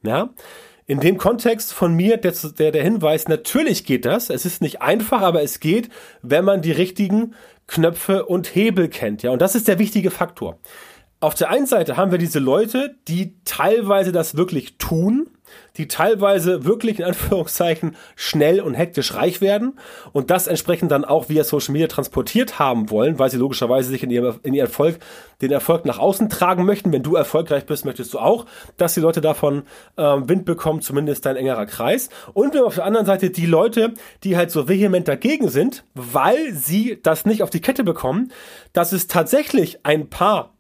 Ja? 0.04 0.30
In 0.86 1.00
dem 1.00 1.18
Kontext 1.18 1.74
von 1.74 1.94
mir 1.94 2.18
der, 2.18 2.34
der, 2.34 2.72
der 2.72 2.84
Hinweis, 2.84 3.28
natürlich 3.28 3.86
geht 3.86 4.06
das. 4.06 4.30
Es 4.30 4.46
ist 4.46 4.62
nicht 4.62 4.82
einfach, 4.82 5.22
aber 5.22 5.42
es 5.42 5.60
geht, 5.60 5.90
wenn 6.22 6.44
man 6.44 6.62
die 6.62 6.72
richtigen 6.72 7.34
Knöpfe 7.68 8.26
und 8.26 8.54
Hebel 8.56 8.90
kennt. 8.90 9.24
Ja, 9.24 9.32
und 9.32 9.42
das 9.42 9.56
ist 9.56 9.68
der 9.68 9.80
wichtige 9.80 10.12
Faktor. 10.12 10.60
Auf 11.24 11.36
der 11.36 11.52
einen 11.52 11.68
Seite 11.68 11.98
haben 11.98 12.10
wir 12.10 12.18
diese 12.18 12.40
Leute, 12.40 12.96
die 13.08 13.36
teilweise 13.46 14.12
das 14.12 14.38
wirklich 14.38 14.80
tun, 14.80 15.30
die 15.78 15.88
teilweise 15.88 16.66
wirklich 16.66 16.98
in 16.98 17.06
Anführungszeichen 17.06 17.96
schnell 18.16 18.60
und 18.60 18.74
hektisch 18.74 19.14
reich 19.14 19.40
werden 19.40 19.78
und 20.14 20.32
das 20.32 20.48
entsprechend 20.48 20.92
dann 20.92 21.06
auch 21.06 21.30
via 21.30 21.44
Social 21.44 21.74
Media 21.74 21.88
transportiert 21.88 22.58
haben 22.58 22.90
wollen, 22.90 23.20
weil 23.20 23.30
sie 23.30 23.38
logischerweise 23.38 23.90
sich 23.90 24.02
in 24.02 24.10
ihrem, 24.10 24.40
in 24.42 24.56
ihrem 24.56 24.66
Erfolg, 24.66 24.98
den 25.44 25.52
Erfolg 25.52 25.86
nach 25.86 26.00
außen 26.00 26.28
tragen 26.28 26.66
möchten. 26.66 26.92
Wenn 26.92 27.04
du 27.04 27.14
erfolgreich 27.16 27.68
bist, 27.68 27.86
möchtest 27.86 28.16
du 28.16 28.18
auch, 28.18 28.48
dass 28.78 28.96
die 28.96 29.02
Leute 29.02 29.22
davon 29.22 29.62
ähm, 29.98 30.28
Wind 30.28 30.46
bekommen, 30.46 30.82
zumindest 30.82 31.28
dein 31.28 31.36
engerer 31.36 31.68
Kreis. 31.68 32.10
Und 32.34 32.56
wir 32.56 32.62
haben 32.62 32.68
auf 32.68 32.76
der 32.76 32.86
anderen 32.86 33.06
Seite 33.06 33.30
die 33.30 33.46
Leute, 33.46 33.94
die 34.24 34.38
halt 34.38 34.50
so 34.50 34.68
vehement 34.68 35.08
dagegen 35.08 35.50
sind, 35.50 35.84
weil 35.94 36.52
sie 36.54 37.00
das 37.04 37.28
nicht 37.28 37.44
auf 37.44 37.52
die 37.52 37.62
Kette 37.62 37.84
bekommen, 37.84 38.32
dass 38.74 38.92
es 38.92 39.06
tatsächlich 39.06 39.86
ein 39.86 40.10
paar 40.10 40.54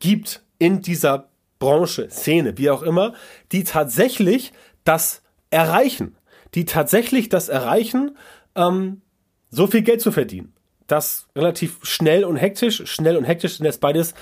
gibt 0.00 0.42
in 0.58 0.82
dieser 0.82 1.28
Branche, 1.58 2.10
Szene, 2.10 2.58
wie 2.58 2.70
auch 2.70 2.82
immer, 2.82 3.14
die 3.52 3.64
tatsächlich 3.64 4.52
das 4.84 5.22
erreichen, 5.50 6.16
die 6.54 6.64
tatsächlich 6.64 7.28
das 7.28 7.48
erreichen, 7.48 8.16
ähm, 8.54 9.02
so 9.50 9.66
viel 9.66 9.82
Geld 9.82 10.00
zu 10.00 10.12
verdienen. 10.12 10.52
Das 10.86 11.28
relativ 11.34 11.78
schnell 11.82 12.24
und 12.24 12.36
hektisch. 12.36 12.82
Schnell 12.84 13.16
und 13.16 13.24
hektisch 13.24 13.56
sind 13.56 13.64
jetzt 13.64 13.80
beides 13.80 14.12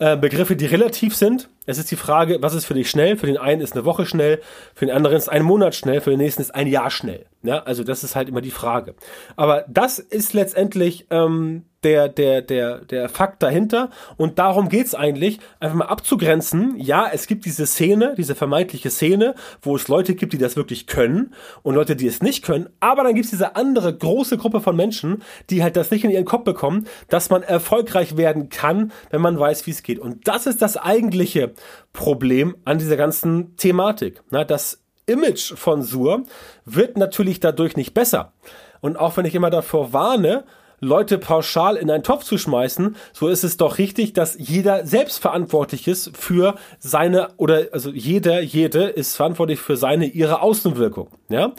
äh, 0.00 0.16
Begriffe, 0.16 0.56
die 0.56 0.66
relativ 0.66 1.14
sind. 1.14 1.48
Es 1.64 1.78
ist 1.78 1.92
die 1.92 1.96
Frage, 1.96 2.38
was 2.40 2.54
ist 2.54 2.64
für 2.64 2.74
dich 2.74 2.90
schnell? 2.90 3.16
Für 3.16 3.26
den 3.26 3.36
einen 3.36 3.60
ist 3.60 3.74
eine 3.74 3.84
Woche 3.84 4.04
schnell, 4.04 4.40
für 4.74 4.86
den 4.86 4.94
anderen 4.94 5.16
ist 5.16 5.28
ein 5.28 5.44
Monat 5.44 5.76
schnell, 5.76 6.00
für 6.00 6.10
den 6.10 6.18
nächsten 6.18 6.42
ist 6.42 6.54
ein 6.54 6.66
Jahr 6.66 6.90
schnell. 6.90 7.26
Ja, 7.44 7.60
also 7.60 7.84
das 7.84 8.02
ist 8.02 8.16
halt 8.16 8.28
immer 8.28 8.40
die 8.40 8.50
Frage. 8.50 8.96
Aber 9.36 9.64
das 9.68 10.00
ist 10.00 10.32
letztendlich 10.32 11.06
ähm, 11.10 11.66
der, 11.84 12.08
der, 12.08 12.42
der, 12.42 12.78
der 12.78 13.08
Fakt 13.08 13.42
dahinter. 13.42 13.90
Und 14.16 14.38
darum 14.38 14.68
geht's 14.68 14.94
eigentlich, 14.94 15.38
einfach 15.60 15.76
mal 15.76 15.86
abzugrenzen. 15.86 16.74
Ja, 16.78 17.08
es 17.12 17.26
gibt 17.26 17.44
diese 17.44 17.66
Szene, 17.66 18.14
diese 18.16 18.34
vermeintliche 18.34 18.90
Szene, 18.90 19.34
wo 19.62 19.76
es 19.76 19.88
Leute 19.88 20.14
gibt, 20.14 20.32
die 20.32 20.38
das 20.38 20.56
wirklich 20.56 20.86
können 20.86 21.34
und 21.62 21.74
Leute, 21.74 21.94
die 21.94 22.06
es 22.06 22.22
nicht 22.22 22.44
können. 22.44 22.68
Aber 22.80 23.04
dann 23.04 23.14
gibt's 23.14 23.30
diese 23.30 23.56
andere 23.56 23.96
große 23.96 24.38
Gruppe 24.38 24.60
von 24.60 24.74
Menschen, 24.74 25.22
die 25.50 25.62
halt 25.62 25.76
das 25.76 25.90
nicht 25.90 26.04
in 26.04 26.10
ihren 26.10 26.24
Kopf 26.24 26.44
bekommen, 26.44 26.86
dass 27.08 27.30
man 27.30 27.42
erfolgreich 27.42 28.16
werden 28.16 28.48
kann, 28.48 28.92
wenn 29.10 29.20
man 29.20 29.38
weiß, 29.38 29.66
wie 29.66 29.70
es 29.70 29.82
geht. 29.82 29.98
Und 29.98 30.26
das 30.26 30.46
ist 30.46 30.62
das 30.62 30.76
eigentliche 30.76 31.52
Problem 31.92 32.56
an 32.64 32.78
dieser 32.78 32.96
ganzen 32.96 33.56
Thematik. 33.56 34.22
Na, 34.30 34.44
das 34.44 34.82
Image 35.06 35.54
von 35.54 35.82
Sur 35.82 36.24
wird 36.64 36.98
natürlich 36.98 37.40
dadurch 37.40 37.76
nicht 37.76 37.94
besser. 37.94 38.32
Und 38.80 38.98
auch 38.98 39.16
wenn 39.16 39.24
ich 39.24 39.34
immer 39.34 39.50
davor 39.50 39.92
warne, 39.92 40.44
Leute 40.80 41.18
pauschal 41.18 41.76
in 41.76 41.90
einen 41.90 42.02
Topf 42.02 42.24
zu 42.24 42.38
schmeißen, 42.38 42.96
so 43.12 43.28
ist 43.28 43.44
es 43.44 43.56
doch 43.56 43.78
richtig, 43.78 44.12
dass 44.12 44.36
jeder 44.38 44.86
selbst 44.86 45.18
verantwortlich 45.18 45.88
ist 45.88 46.16
für 46.16 46.54
seine 46.78 47.28
oder 47.36 47.68
also 47.72 47.90
jeder, 47.90 48.40
jede 48.40 48.84
ist 48.84 49.16
verantwortlich 49.16 49.58
für 49.58 49.76
seine 49.76 50.06
ihre 50.06 50.40
Außenwirkung. 50.40 51.08
Ja, 51.28 51.52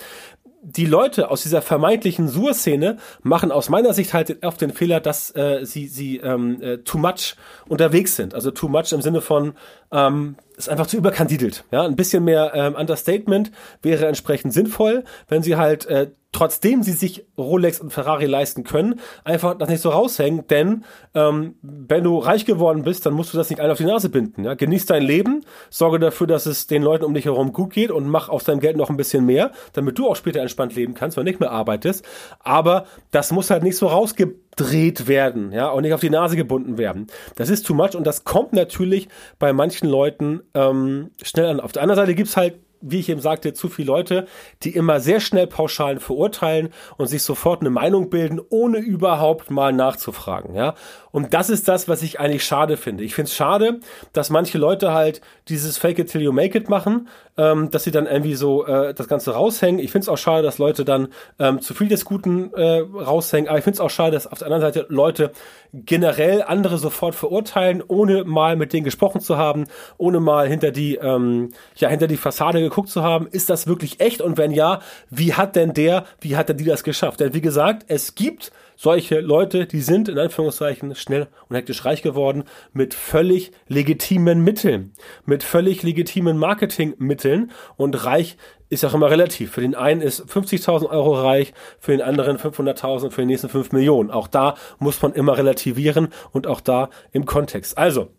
die 0.61 0.85
Leute 0.85 1.31
aus 1.31 1.43
dieser 1.43 1.61
vermeintlichen 1.61 2.27
Sur-Szene 2.27 2.97
machen 3.21 3.51
aus 3.51 3.69
meiner 3.69 3.93
Sicht 3.93 4.13
halt 4.13 4.43
oft 4.43 4.59
den 4.59 4.71
Fehler, 4.71 4.99
dass 4.99 5.33
äh, 5.35 5.65
sie, 5.65 5.88
sie 5.88 6.17
ähm, 6.17 6.61
äh, 6.61 6.77
too 6.79 6.97
much 6.97 7.35
unterwegs 7.67 8.15
sind. 8.15 8.33
Also 8.33 8.51
too 8.51 8.67
much 8.67 8.91
im 8.91 9.01
Sinne 9.01 9.21
von, 9.21 9.53
ähm, 9.91 10.35
ist 10.57 10.69
einfach 10.69 10.88
zu 10.88 10.97
überkandidelt. 10.97 11.63
Ja, 11.71 11.83
ein 11.83 11.95
bisschen 11.95 12.25
mehr 12.25 12.51
ähm, 12.53 12.75
Understatement 12.75 13.51
wäre 13.81 14.07
entsprechend 14.07 14.53
sinnvoll, 14.53 15.05
wenn 15.29 15.43
sie 15.43 15.55
halt 15.55 15.85
äh, 15.85 16.11
trotzdem 16.31 16.83
sie 16.83 16.91
sich 16.91 17.25
Rolex 17.38 17.79
und 17.79 17.91
Ferrari 17.91 18.25
leisten 18.25 18.63
können, 18.63 19.00
einfach 19.24 19.57
das 19.57 19.69
nicht 19.69 19.81
so 19.81 19.89
raushängen, 19.89 20.45
denn 20.48 20.83
ähm, 21.15 21.55
wenn 21.62 22.03
du 22.03 22.17
reich 22.19 22.45
geworden 22.45 22.83
bist, 22.83 23.05
dann 23.05 23.13
musst 23.13 23.33
du 23.33 23.38
das 23.38 23.50
nicht 23.50 23.59
allen 23.59 23.71
auf 23.71 23.79
die 23.79 23.86
Nase 23.86 24.09
binden. 24.09 24.43
Ja? 24.43 24.53
Genieß 24.53 24.86
dein 24.86 25.01
Leben, 25.01 25.41
sorge 25.69 25.98
dafür, 25.98 26.27
dass 26.27 26.45
es 26.45 26.67
den 26.67 26.83
Leuten 26.83 27.03
um 27.03 27.13
dich 27.13 27.25
herum 27.25 27.51
gut 27.51 27.71
geht 27.71 27.89
und 27.89 28.07
mach 28.07 28.29
aus 28.29 28.43
deinem 28.43 28.59
Geld 28.59 28.77
noch 28.77 28.89
ein 28.89 28.98
bisschen 28.98 29.25
mehr, 29.25 29.51
damit 29.74 29.98
du 29.98 30.07
auch 30.07 30.15
später 30.15 30.41
entspannt 30.41 30.75
leben 30.75 30.93
kannst, 30.93 31.17
wenn 31.17 31.25
du 31.25 31.31
nicht 31.31 31.39
mehr 31.39 31.51
arbeitest. 31.51 32.05
Aber 32.39 32.86
das 33.09 33.31
muss 33.31 33.50
halt 33.50 33.63
nicht 33.63 33.77
so 33.77 33.88
rausgedreht 33.88 35.07
werden, 35.07 35.51
ja, 35.51 35.69
und 35.69 35.81
nicht 35.81 35.93
auf 35.93 36.01
die 36.01 36.12
Nase 36.12 36.36
gebunden 36.36 36.77
werden. 36.77 37.07
Das 37.38 37.50
ist 37.50 37.65
too 37.65 37.74
much 37.74 37.95
und 37.95 38.05
das 38.05 38.24
kommt 38.24 38.53
natürlich 38.53 39.09
bei 39.39 39.51
manchen 39.51 39.89
Leuten 39.89 40.41
ähm, 40.53 41.09
schnell 41.24 41.48
an. 41.48 41.59
Auf 41.59 41.71
der 41.71 41.81
anderen 41.81 42.01
Seite 42.01 42.13
gibt's 42.13 42.38
halt 42.38 42.59
wie 42.81 43.00
ich 43.00 43.09
eben 43.09 43.21
sagte, 43.21 43.53
zu 43.53 43.69
viele 43.69 43.88
Leute, 43.88 44.27
die 44.63 44.75
immer 44.75 45.00
sehr 45.00 45.19
schnell 45.19 45.48
Pauschalen 45.48 46.00
verurteilen 46.00 46.69
und 46.98 47.07
sich 47.07 47.24
sofort 47.24 47.62
eine 47.62 47.69
Meinung 47.69 48.09
bilden, 48.09 48.39
ohne 48.50 48.77
überhaupt 48.77 49.51
mal 49.51 49.74
nachzufragen, 49.74 50.55
ja. 50.55 50.75
Und 51.12 51.33
das 51.33 51.50
ist 51.50 51.67
das, 51.67 51.88
was 51.88 52.03
ich 52.03 52.19
eigentlich 52.19 52.43
schade 52.43 52.77
finde. 52.77 53.03
Ich 53.03 53.15
finde 53.15 53.29
es 53.29 53.36
schade, 53.36 53.79
dass 54.13 54.29
manche 54.29 54.57
Leute 54.57 54.93
halt 54.93 55.21
dieses 55.48 55.77
Fake 55.77 55.98
it 55.98 56.12
till 56.12 56.21
you 56.21 56.31
make 56.31 56.57
it 56.57 56.69
machen, 56.69 57.07
ähm, 57.38 57.71
dass 57.71 57.83
sie 57.83 57.91
dann 57.91 58.05
irgendwie 58.05 58.36
so 58.36 58.65
äh, 58.67 58.93
das 58.93 59.07
Ganze 59.07 59.31
raushängen. 59.31 59.79
Ich 59.79 59.91
finde 59.91 60.03
es 60.03 60.09
auch 60.09 60.17
schade, 60.17 60.43
dass 60.43 60.59
Leute 60.59 60.86
dann 60.86 61.07
ähm, 61.39 61.62
zu 61.62 61.74
viel 61.74 61.88
des 61.88 62.05
Guten 62.05 62.53
äh, 62.53 62.79
raushängen. 62.79 63.50
Aber 63.50 63.57
ich 63.57 63.63
finde 63.63 63.77
es 63.77 63.81
auch 63.81 63.89
schade, 63.89 64.12
dass 64.12 64.27
auf 64.27 64.38
der 64.38 64.48
anderen 64.48 64.62
Seite 64.62 64.86
Leute 64.89 65.31
generell 65.74 66.43
andere 66.43 66.77
sofort 66.77 67.15
verurteilen, 67.15 67.83
ohne 67.88 68.24
mal 68.24 68.55
mit 68.55 68.74
denen 68.74 68.83
gesprochen 68.83 69.21
zu 69.21 69.38
haben, 69.38 69.65
ohne 69.98 70.19
mal 70.19 70.48
hinter 70.48 70.71
die, 70.71 70.95
ähm, 70.95 71.51
ja, 71.75 71.89
hinter 71.89 72.07
die 72.07 72.17
Fassade 72.17 72.62
geguckt 72.69 72.89
zu 72.89 73.03
haben. 73.03 73.27
Ist 73.27 73.49
das 73.49 73.67
wirklich 73.67 73.99
echt? 73.99 74.21
Und 74.21 74.38
wenn 74.38 74.51
ja, 74.51 74.79
wie 75.09 75.33
hat 75.33 75.55
denn 75.55 75.73
der, 75.73 76.05
wie 76.21 76.35
hat 76.35 76.49
denn 76.49 76.57
die 76.57 76.65
das 76.65 76.83
geschafft? 76.83 77.19
Denn 77.19 77.33
wie 77.33 77.41
gesagt, 77.41 77.85
es 77.88 78.15
gibt 78.15 78.51
solche 78.75 79.19
Leute, 79.19 79.65
die 79.65 79.81
sind 79.81 80.07
in 80.07 80.17
Anführungszeichen 80.17 80.95
schnell 80.95 81.27
und 81.49 81.55
hektisch 81.57 81.83
reich 81.83 82.01
geworden 82.01 82.45
mit 82.71 82.93
völlig 82.93 83.51
legitimen 83.67 84.41
Mitteln, 84.41 84.93
mit 85.25 85.43
völlig 85.43 85.83
legitimen 85.83 86.38
Marketingmitteln 86.38 87.51
und 87.75 88.05
reich 88.05 88.38
ist 88.69 88.85
auch 88.85 88.93
immer 88.93 89.09
relativ. 89.09 89.51
Für 89.51 89.61
den 89.61 89.75
einen 89.75 89.99
ist 89.99 90.21
50.000 90.21 90.89
Euro 90.89 91.19
reich, 91.19 91.53
für 91.79 91.91
den 91.91 92.01
anderen 92.01 92.38
500.000, 92.38 93.09
für 93.11 93.21
den 93.21 93.27
nächsten 93.27 93.49
5 93.49 93.73
Millionen. 93.73 94.11
Auch 94.11 94.27
da 94.27 94.55
muss 94.77 95.01
man 95.01 95.11
immer 95.13 95.38
relativieren 95.38 96.09
und 96.31 96.47
auch 96.47 96.61
da 96.61 96.89
im 97.11 97.25
Kontext. 97.25 97.77
Also, 97.77 98.11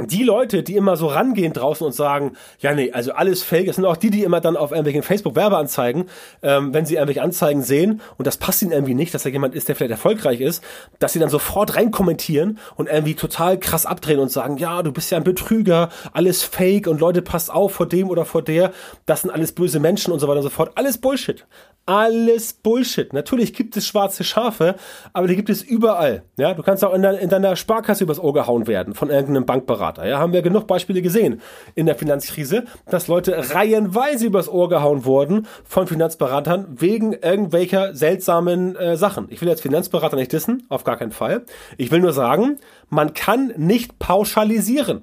die 0.00 0.22
Leute, 0.22 0.62
die 0.62 0.76
immer 0.76 0.96
so 0.96 1.06
rangehen 1.06 1.52
draußen 1.52 1.86
und 1.86 1.92
sagen, 1.92 2.32
ja 2.60 2.74
nee, 2.74 2.92
also 2.92 3.12
alles 3.12 3.42
fake, 3.42 3.68
es 3.68 3.76
sind 3.76 3.84
auch 3.84 3.98
die, 3.98 4.08
die 4.08 4.22
immer 4.22 4.40
dann 4.40 4.56
auf 4.56 4.70
irgendwelchen 4.70 5.02
Facebook-Werbeanzeigen, 5.02 6.06
ähm, 6.42 6.72
wenn 6.72 6.86
sie 6.86 6.94
irgendwelche 6.94 7.22
Anzeigen 7.22 7.62
sehen 7.62 8.00
und 8.16 8.26
das 8.26 8.38
passt 8.38 8.62
ihnen 8.62 8.72
irgendwie 8.72 8.94
nicht, 8.94 9.12
dass 9.12 9.24
da 9.24 9.28
jemand 9.28 9.54
ist, 9.54 9.68
der 9.68 9.76
vielleicht 9.76 9.90
erfolgreich 9.90 10.40
ist, 10.40 10.64
dass 10.98 11.12
sie 11.12 11.18
dann 11.18 11.28
sofort 11.28 11.76
reinkommentieren 11.76 12.58
und 12.76 12.88
irgendwie 12.88 13.14
total 13.14 13.58
krass 13.58 13.84
abdrehen 13.84 14.18
und 14.18 14.30
sagen, 14.30 14.56
ja, 14.56 14.82
du 14.82 14.92
bist 14.92 15.10
ja 15.10 15.18
ein 15.18 15.24
Betrüger, 15.24 15.90
alles 16.12 16.42
fake 16.42 16.86
und 16.86 17.00
Leute, 17.00 17.20
passt 17.20 17.52
auf 17.52 17.74
vor 17.74 17.86
dem 17.86 18.08
oder 18.08 18.24
vor 18.24 18.40
der, 18.40 18.72
das 19.04 19.22
sind 19.22 19.30
alles 19.30 19.52
böse 19.52 19.78
Menschen 19.78 20.12
und 20.12 20.20
so 20.20 20.28
weiter 20.28 20.38
und 20.38 20.44
so 20.44 20.50
fort. 20.50 20.72
Alles 20.74 20.98
Bullshit. 20.98 21.44
Alles 21.92 22.54
Bullshit. 22.54 23.12
Natürlich 23.12 23.52
gibt 23.52 23.76
es 23.76 23.86
schwarze 23.86 24.24
Schafe, 24.24 24.76
aber 25.12 25.26
die 25.26 25.36
gibt 25.36 25.50
es 25.50 25.62
überall. 25.62 26.22
Ja, 26.38 26.54
du 26.54 26.62
kannst 26.62 26.82
auch 26.82 26.94
in, 26.94 27.02
de 27.02 27.22
in 27.22 27.28
deiner 27.28 27.54
Sparkasse 27.54 28.04
übers 28.04 28.18
Ohr 28.18 28.32
gehauen 28.32 28.66
werden 28.66 28.94
von 28.94 29.10
irgendeinem 29.10 29.44
Bankberater. 29.44 30.08
Ja, 30.08 30.18
haben 30.18 30.32
wir 30.32 30.40
genug 30.40 30.66
Beispiele 30.66 31.02
gesehen 31.02 31.42
in 31.74 31.84
der 31.84 31.94
Finanzkrise, 31.94 32.64
dass 32.88 33.08
Leute 33.08 33.52
reihenweise 33.54 34.24
übers 34.24 34.48
Ohr 34.48 34.70
gehauen 34.70 35.04
wurden 35.04 35.46
von 35.64 35.86
Finanzberatern 35.86 36.80
wegen 36.80 37.12
irgendwelcher 37.12 37.94
seltsamen 37.94 38.74
äh, 38.76 38.96
Sachen. 38.96 39.26
Ich 39.28 39.42
will 39.42 39.48
jetzt 39.48 39.60
Finanzberater 39.60 40.16
nicht 40.16 40.32
dissen, 40.32 40.64
auf 40.70 40.84
gar 40.84 40.96
keinen 40.96 41.12
Fall. 41.12 41.44
Ich 41.76 41.90
will 41.90 42.00
nur 42.00 42.14
sagen, 42.14 42.56
man 42.88 43.12
kann 43.12 43.52
nicht 43.58 43.98
pauschalisieren. 43.98 45.02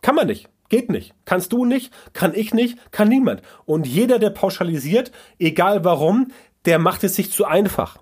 Kann 0.00 0.14
man 0.14 0.26
nicht. 0.26 0.48
Geht 0.70 0.88
nicht. 0.88 1.14
Kannst 1.26 1.52
du 1.52 1.66
nicht, 1.66 1.92
kann 2.14 2.32
ich 2.34 2.54
nicht, 2.54 2.78
kann 2.92 3.08
niemand. 3.08 3.42
Und 3.66 3.86
jeder, 3.86 4.18
der 4.18 4.30
pauschalisiert, 4.30 5.12
egal 5.38 5.84
warum, 5.84 6.28
der 6.64 6.78
macht 6.78 7.04
es 7.04 7.16
sich 7.16 7.30
zu 7.30 7.44
einfach. 7.44 7.98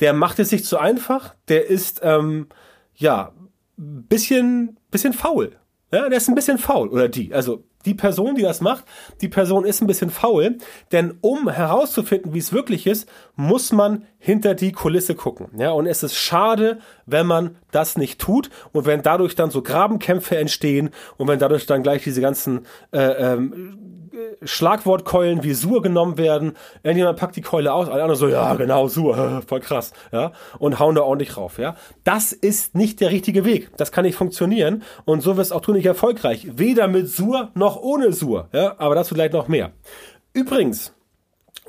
Der 0.00 0.14
macht 0.14 0.38
es 0.38 0.50
sich 0.50 0.64
zu 0.64 0.78
einfach, 0.78 1.34
der 1.48 1.66
ist, 1.66 2.00
ähm, 2.02 2.46
ja, 2.94 3.32
bisschen, 3.76 4.78
bisschen 4.90 5.12
faul. 5.12 5.56
Ja, 5.92 6.08
der 6.08 6.16
ist 6.16 6.28
ein 6.28 6.34
bisschen 6.34 6.58
faul, 6.58 6.88
oder 6.88 7.08
die. 7.08 7.34
Also 7.34 7.64
die 7.84 7.94
Person, 7.94 8.34
die 8.34 8.42
das 8.42 8.60
macht, 8.60 8.84
die 9.20 9.28
Person 9.28 9.64
ist 9.64 9.80
ein 9.80 9.86
bisschen 9.86 10.10
faul, 10.10 10.58
denn 10.92 11.18
um 11.20 11.48
herauszufinden, 11.50 12.32
wie 12.32 12.38
es 12.38 12.52
wirklich 12.52 12.86
ist, 12.86 13.08
muss 13.34 13.72
man 13.72 14.06
hinter 14.18 14.54
die 14.54 14.72
Kulisse 14.72 15.14
gucken. 15.14 15.48
Ja, 15.58 15.72
und 15.72 15.86
es 15.86 16.02
ist 16.02 16.14
schade, 16.14 16.78
wenn 17.04 17.26
man 17.26 17.58
das 17.72 17.96
nicht 17.96 18.20
tut 18.20 18.50
und 18.72 18.86
wenn 18.86 19.02
dadurch 19.02 19.34
dann 19.34 19.50
so 19.50 19.62
Grabenkämpfe 19.62 20.36
entstehen 20.36 20.90
und 21.16 21.28
wenn 21.28 21.38
dadurch 21.38 21.66
dann 21.66 21.82
gleich 21.82 22.04
diese 22.04 22.20
ganzen 22.20 22.66
äh, 22.92 23.32
ähm, 23.32 23.92
Schlagwortkeulen 24.42 25.42
wie 25.42 25.54
Sur 25.54 25.82
genommen 25.82 26.18
werden. 26.18 26.52
Irgendjemand 26.82 27.18
packt 27.18 27.36
die 27.36 27.42
Keule 27.42 27.72
aus, 27.72 27.88
alle 27.88 28.02
anderen 28.02 28.18
so, 28.18 28.28
ja, 28.28 28.54
genau, 28.54 28.88
Sur, 28.88 29.42
voll 29.46 29.60
krass, 29.60 29.92
ja, 30.12 30.32
und 30.58 30.78
hauen 30.78 30.94
da 30.94 31.02
ordentlich 31.02 31.36
rauf, 31.36 31.58
ja. 31.58 31.76
Das 32.04 32.32
ist 32.32 32.74
nicht 32.74 33.00
der 33.00 33.10
richtige 33.10 33.44
Weg. 33.44 33.70
Das 33.76 33.92
kann 33.92 34.04
nicht 34.04 34.16
funktionieren 34.16 34.82
und 35.04 35.22
so 35.22 35.36
wirst 35.36 35.52
auch 35.52 35.60
du 35.60 35.72
nicht 35.72 35.86
erfolgreich. 35.86 36.46
Weder 36.56 36.88
mit 36.88 37.08
Sur 37.08 37.50
noch 37.54 37.80
ohne 37.80 38.12
Sur, 38.12 38.48
ja, 38.52 38.74
aber 38.78 38.94
dazu 38.94 39.14
gleich 39.14 39.32
noch 39.32 39.48
mehr. 39.48 39.72
Übrigens, 40.34 40.94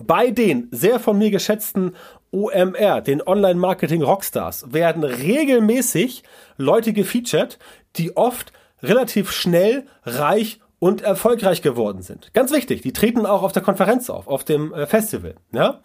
bei 0.02 0.32
den 0.32 0.68
sehr 0.72 1.00
von 1.00 1.18
mir 1.18 1.32
geschätzten 1.32 1.96
OMR, 2.34 3.02
den 3.02 3.25
Online 3.25 3.60
Marketing 3.60 4.02
Rockstars, 4.02 4.74
werden 4.74 5.04
regelmäßig 5.04 6.24
Leute 6.58 6.92
gefeatured, 6.92 7.60
die 7.96 8.18
oft 8.18 8.52
relativ 8.82 9.32
schnell 9.32 9.86
reich 10.04 10.60
und 10.80 11.02
erfolgreich 11.02 11.62
geworden 11.62 12.02
sind. 12.02 12.34
Ganz 12.34 12.52
wichtig, 12.52 12.82
die 12.82 12.92
treten 12.92 13.25
auch 13.25 13.44
auf 13.44 13.54
der 13.54 13.63
Konferenz 13.63 14.10
auf, 14.10 14.28
auf 14.28 14.44
dem 14.44 14.74
äh, 14.74 14.86
Festival. 14.86 15.36
Ja? 15.54 15.80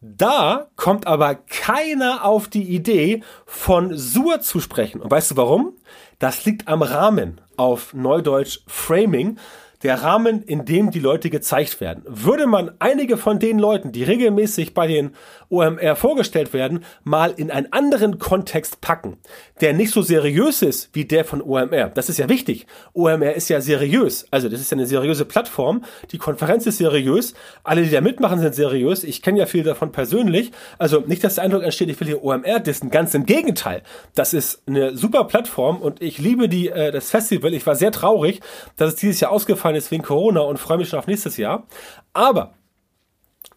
Da 0.00 0.68
kommt 0.74 1.06
aber 1.06 1.34
keiner 1.34 2.24
auf 2.24 2.48
die 2.48 2.74
Idee, 2.74 3.22
von 3.46 3.96
Sur 3.96 4.40
zu 4.40 4.58
sprechen. 4.58 5.00
Und 5.00 5.10
weißt 5.10 5.32
du 5.32 5.36
warum? 5.36 5.76
Das 6.18 6.44
liegt 6.44 6.66
am 6.66 6.82
Rahmen, 6.82 7.40
auf 7.56 7.92
Neudeutsch 7.94 8.60
Framing. 8.66 9.38
Der 9.82 10.02
Rahmen, 10.02 10.42
in 10.42 10.64
dem 10.64 10.90
die 10.90 11.00
Leute 11.00 11.30
gezeigt 11.30 11.80
werden. 11.80 12.02
Würde 12.06 12.46
man 12.46 12.72
einige 12.78 13.16
von 13.16 13.38
den 13.38 13.58
Leuten, 13.58 13.92
die 13.92 14.04
regelmäßig 14.04 14.74
bei 14.74 14.86
den 14.86 15.10
OMR 15.48 15.96
vorgestellt 15.96 16.52
werden, 16.52 16.84
mal 17.04 17.32
in 17.36 17.50
einen 17.50 17.72
anderen 17.72 18.18
Kontext 18.18 18.80
packen, 18.80 19.18
der 19.60 19.72
nicht 19.72 19.92
so 19.92 20.02
seriös 20.02 20.62
ist 20.62 20.90
wie 20.92 21.04
der 21.04 21.24
von 21.24 21.42
OMR. 21.42 21.90
Das 21.90 22.08
ist 22.08 22.18
ja 22.18 22.28
wichtig. 22.28 22.66
OMR 22.94 23.34
ist 23.34 23.48
ja 23.48 23.60
seriös. 23.60 24.26
Also 24.30 24.48
das 24.48 24.60
ist 24.60 24.70
ja 24.70 24.76
eine 24.76 24.86
seriöse 24.86 25.24
Plattform. 25.24 25.84
Die 26.10 26.18
Konferenz 26.18 26.66
ist 26.66 26.78
seriös. 26.78 27.34
Alle, 27.64 27.82
die 27.82 27.90
da 27.90 28.00
mitmachen, 28.00 28.40
sind 28.40 28.54
seriös. 28.54 29.04
Ich 29.04 29.20
kenne 29.20 29.40
ja 29.40 29.46
viel 29.46 29.62
davon 29.62 29.92
persönlich. 29.92 30.52
Also 30.78 31.00
nicht, 31.00 31.22
dass 31.22 31.34
der 31.34 31.44
Eindruck 31.44 31.64
entsteht, 31.64 31.90
ich 31.90 32.00
will 32.00 32.08
hier 32.08 32.24
OMR 32.24 32.60
dissen. 32.60 32.90
Ganz 32.90 33.14
im 33.14 33.26
Gegenteil. 33.26 33.82
Das 34.14 34.32
ist 34.32 34.62
eine 34.66 34.96
super 34.96 35.24
Plattform 35.24 35.82
und 35.82 36.00
ich 36.00 36.18
liebe 36.18 36.48
die, 36.48 36.68
äh, 36.68 36.92
das 36.92 37.10
Festival. 37.10 37.52
Ich 37.52 37.66
war 37.66 37.74
sehr 37.74 37.92
traurig, 37.92 38.40
dass 38.76 38.94
es 38.94 38.96
dieses 38.96 39.20
Jahr 39.20 39.32
ausgefallen 39.32 39.71
ist 39.74 39.90
wegen 39.90 40.02
Corona 40.02 40.40
und 40.40 40.58
freue 40.58 40.78
mich 40.78 40.88
schon 40.88 40.98
auf 40.98 41.06
nächstes 41.06 41.36
Jahr. 41.36 41.66
Aber 42.12 42.54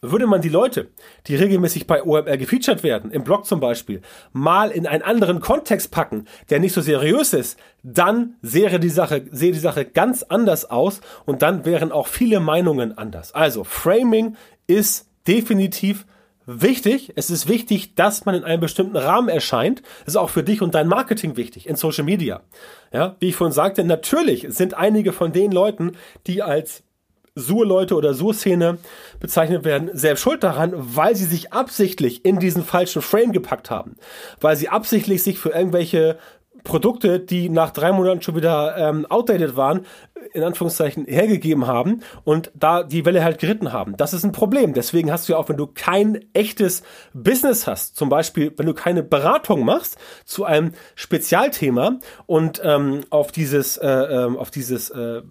würde 0.01 0.27
man 0.27 0.41
die 0.41 0.49
Leute, 0.49 0.89
die 1.27 1.35
regelmäßig 1.35 1.87
bei 1.87 2.03
OMR 2.03 2.37
gefeatured 2.37 2.83
werden, 2.83 3.11
im 3.11 3.23
Blog 3.23 3.45
zum 3.45 3.59
Beispiel, 3.59 4.01
mal 4.33 4.71
in 4.71 4.87
einen 4.87 5.03
anderen 5.03 5.39
Kontext 5.39 5.91
packen, 5.91 6.25
der 6.49 6.59
nicht 6.59 6.73
so 6.73 6.81
seriös 6.81 7.33
ist, 7.33 7.59
dann 7.83 8.35
sähe 8.41 8.79
die 8.79 8.89
Sache, 8.89 9.25
sehe 9.31 9.51
die 9.51 9.59
Sache 9.59 9.85
ganz 9.85 10.23
anders 10.23 10.69
aus 10.69 11.01
und 11.25 11.41
dann 11.41 11.65
wären 11.65 11.91
auch 11.91 12.07
viele 12.07 12.39
Meinungen 12.39 12.97
anders. 12.97 13.33
Also 13.33 13.63
Framing 13.63 14.35
ist 14.67 15.09
definitiv 15.27 16.05
wichtig. 16.45 17.13
Es 17.15 17.29
ist 17.29 17.47
wichtig, 17.47 17.95
dass 17.95 18.25
man 18.25 18.35
in 18.35 18.43
einem 18.43 18.61
bestimmten 18.61 18.97
Rahmen 18.97 19.29
erscheint. 19.29 19.81
Das 20.05 20.13
ist 20.13 20.17
auch 20.17 20.29
für 20.29 20.43
dich 20.43 20.61
und 20.61 20.75
dein 20.75 20.87
Marketing 20.87 21.37
wichtig 21.37 21.67
in 21.67 21.75
Social 21.75 22.03
Media. 22.03 22.41
Ja, 22.93 23.15
wie 23.19 23.29
ich 23.29 23.35
vorhin 23.35 23.53
sagte, 23.53 23.83
natürlich 23.83 24.45
sind 24.49 24.73
einige 24.73 25.13
von 25.13 25.33
den 25.33 25.51
Leuten, 25.51 25.93
die 26.27 26.41
als 26.41 26.83
Sur-Leute 27.37 27.95
oder 27.95 28.13
Sur-Szene 28.13 28.77
bezeichnet 29.19 29.65
werden, 29.65 29.89
selbst 29.91 30.21
schuld 30.21 30.41
daran, 30.41 30.71
weil 30.73 31.17
sie 31.17 31.25
sich 31.25 31.51
absichtlich 31.51 32.23
in 32.23 32.39
diesen 32.39 32.63
falschen 32.63 33.01
Frame 33.01 33.33
gepackt 33.33 33.69
haben. 33.69 33.97
Weil 34.39 34.55
sie 34.55 34.69
absichtlich 34.69 35.21
sich 35.21 35.37
für 35.37 35.49
irgendwelche 35.49 36.17
Produkte, 36.65 37.21
die 37.21 37.47
nach 37.47 37.71
drei 37.71 37.93
Monaten 37.93 38.21
schon 38.21 38.35
wieder 38.35 38.75
ähm, 38.77 39.05
outdated 39.05 39.55
waren, 39.55 39.85
in 40.33 40.43
Anführungszeichen 40.43 41.05
hergegeben 41.05 41.65
haben 41.65 42.01
und 42.25 42.51
da 42.53 42.83
die 42.83 43.05
Welle 43.05 43.23
halt 43.23 43.39
geritten 43.39 43.71
haben. 43.71 43.95
Das 43.95 44.13
ist 44.13 44.25
ein 44.25 44.33
Problem. 44.33 44.73
Deswegen 44.73 45.11
hast 45.11 45.27
du 45.29 45.33
ja 45.33 45.39
auch, 45.39 45.47
wenn 45.47 45.55
du 45.55 45.67
kein 45.67 46.25
echtes 46.33 46.83
Business 47.13 47.67
hast, 47.67 47.95
zum 47.95 48.09
Beispiel, 48.09 48.51
wenn 48.57 48.65
du 48.65 48.73
keine 48.73 49.03
Beratung 49.03 49.63
machst 49.63 49.97
zu 50.25 50.43
einem 50.43 50.73
Spezialthema 50.95 51.99
und 52.25 52.61
ähm, 52.63 53.01
auf 53.11 53.31
dieses, 53.31 53.77
äh, 53.77 53.87
ähm, 53.87 54.37
auf 54.37 54.51
dieses 54.51 54.89
äh, 54.89 55.21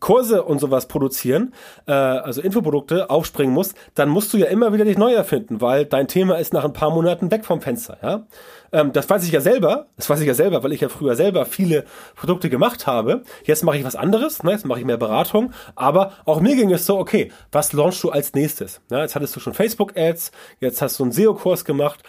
Kurse 0.00 0.42
und 0.42 0.58
sowas 0.58 0.86
produzieren, 0.86 1.54
äh, 1.86 1.92
also 1.92 2.42
Infoprodukte 2.42 3.08
aufspringen 3.08 3.54
musst, 3.54 3.74
dann 3.94 4.10
musst 4.10 4.32
du 4.34 4.38
ja 4.38 4.46
immer 4.46 4.72
wieder 4.72 4.84
dich 4.84 4.98
neu 4.98 5.14
erfinden, 5.14 5.60
weil 5.60 5.86
dein 5.86 6.08
Thema 6.08 6.38
ist 6.38 6.52
nach 6.52 6.64
ein 6.64 6.74
paar 6.74 6.90
Monaten 6.90 7.30
weg 7.30 7.44
vom 7.44 7.60
Fenster. 7.60 7.98
Ja? 8.02 8.26
Ähm, 8.72 8.92
das 8.92 9.08
weiß 9.08 9.24
ich 9.24 9.32
ja 9.32 9.40
selber. 9.40 9.86
Das 9.96 10.08
weiß 10.08 10.20
ich 10.20 10.26
ja 10.26 10.34
selber, 10.34 10.62
weil 10.62 10.72
ich 10.72 10.80
ja 10.80 10.88
früher 10.88 11.14
selber 11.14 11.44
viele 11.46 11.84
Produkte 12.16 12.48
gemacht 12.48 12.86
habe. 12.86 13.22
Jetzt 13.44 13.62
mache 13.62 13.76
ich 13.76 13.84
was 13.84 13.96
anderes. 13.96 14.42
Ne? 14.42 14.52
Jetzt 14.52 14.66
mache 14.66 14.80
ich 14.80 14.86
mehr 14.86 14.96
Beratung. 14.96 15.52
Aber 15.74 16.12
auch 16.24 16.40
mir 16.40 16.56
ging 16.56 16.72
es 16.72 16.86
so, 16.86 16.98
okay, 16.98 17.30
was 17.52 17.72
launchst 17.72 18.02
du 18.02 18.10
als 18.10 18.32
nächstes? 18.32 18.80
Ja, 18.90 19.00
jetzt 19.00 19.14
hattest 19.14 19.36
du 19.36 19.40
schon 19.40 19.54
Facebook-Ads. 19.54 20.32
Jetzt 20.60 20.82
hast 20.82 20.98
du 20.98 21.04
einen 21.04 21.12
SEO-Kurs 21.12 21.64
gemacht. 21.64 22.02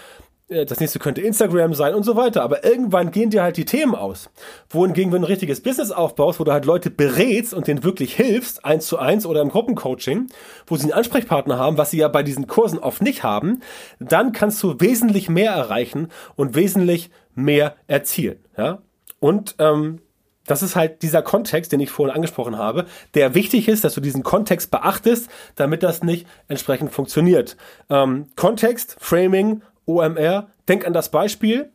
Äh, 0.48 0.66
das 0.66 0.80
nächste 0.80 1.00
könnte 1.00 1.22
Instagram 1.22 1.74
sein 1.74 1.94
und 1.94 2.04
so 2.04 2.16
weiter. 2.16 2.44
Aber 2.44 2.64
irgendwann 2.64 3.12
gehen 3.12 3.30
dir 3.30 3.44
halt 3.44 3.58
die 3.58 3.66
Themen 3.66 3.96
aus. 3.96 4.30
Wohingegen, 4.70 5.12
wenn 5.12 5.22
du 5.22 5.28
ein 5.28 5.32
richtiges 5.32 5.62
Business 5.62 5.92
aufbaust, 5.92 6.40
wo 6.40 6.44
du 6.44 6.52
halt 6.52 6.66
Leute 6.66 6.90
berätst 6.90 7.54
und 7.54 7.68
denen 7.68 7.84
wirklich 7.84 8.16
hilfst, 8.16 8.66
eins 8.66 8.88
zu 8.88 8.98
eins 8.98 9.26
oder 9.26 9.42
im 9.42 9.50
Gruppencoaching, 9.50 10.30
wo 10.68 10.76
sie 10.76 10.84
einen 10.84 10.94
Ansprechpartner 10.94 11.58
haben, 11.58 11.78
was 11.78 11.92
sie 11.92 11.98
ja 11.98 12.08
bei 12.08 12.24
diesen 12.24 12.48
Kursen 12.48 12.80
oft 12.80 13.02
nicht 13.02 13.24
haben, 13.24 13.62
dann 14.00 14.32
kannst 14.32 14.62
du 14.64 14.80
wesentlich 14.80 15.30
mehr 15.30 15.52
erreichen 15.52 16.10
und 16.36 16.56
wesentlich 16.56 17.10
mehr 17.36 17.76
erzielen. 17.88 18.40
Ja? 18.58 18.80
Und 19.20 19.56
ähm, 19.60 20.00
das 20.46 20.62
ist 20.62 20.76
halt 20.76 21.02
dieser 21.04 21.22
Kontext, 21.22 21.72
den 21.72 21.80
ich 21.80 21.90
vorhin 21.90 22.14
angesprochen 22.14 22.58
habe, 22.58 22.86
der 23.14 23.34
wichtig 23.34 23.70
ist, 23.70 23.86
dass 23.86 23.94
du 23.94 24.02
diesen 24.02 24.24
Kontext 24.24 24.72
beachtest, 24.72 25.30
damit 25.56 25.84
das 25.84 26.04
nicht 26.04 26.28
entsprechend 26.50 26.92
funktioniert. 26.92 27.56
Ähm, 27.90 28.28
Kontext, 28.36 28.98
Framing 29.00 29.62
OMR, 29.86 30.48
denk 30.68 30.86
an 30.86 30.94
das 30.94 31.10
Beispiel, 31.10 31.72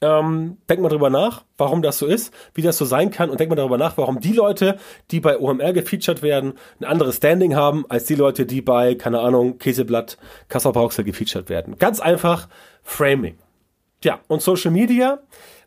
ähm, 0.00 0.58
denk 0.68 0.80
mal 0.80 0.88
drüber 0.88 1.10
nach, 1.10 1.44
warum 1.56 1.82
das 1.82 1.98
so 1.98 2.06
ist, 2.06 2.32
wie 2.54 2.62
das 2.62 2.76
so 2.76 2.84
sein 2.84 3.10
kann 3.10 3.30
und 3.30 3.40
denk 3.40 3.48
mal 3.48 3.56
darüber 3.56 3.78
nach, 3.78 3.96
warum 3.96 4.20
die 4.20 4.32
Leute, 4.32 4.78
die 5.10 5.20
bei 5.20 5.38
OMR 5.38 5.72
gefeatured 5.72 6.22
werden, 6.22 6.54
ein 6.80 6.84
anderes 6.84 7.16
Standing 7.16 7.54
haben, 7.54 7.86
als 7.88 8.04
die 8.04 8.14
Leute, 8.14 8.46
die 8.46 8.60
bei, 8.60 8.94
keine 8.94 9.20
Ahnung, 9.20 9.58
Käseblatt, 9.58 10.18
Kassel 10.48 10.72
Brauxel 10.72 11.04
gefeatured 11.04 11.48
werden. 11.48 11.78
Ganz 11.78 12.00
einfach 12.00 12.48
Framing. 12.82 13.38
Ja, 14.02 14.20
und 14.28 14.42
Social 14.42 14.70
Media, 14.70 15.20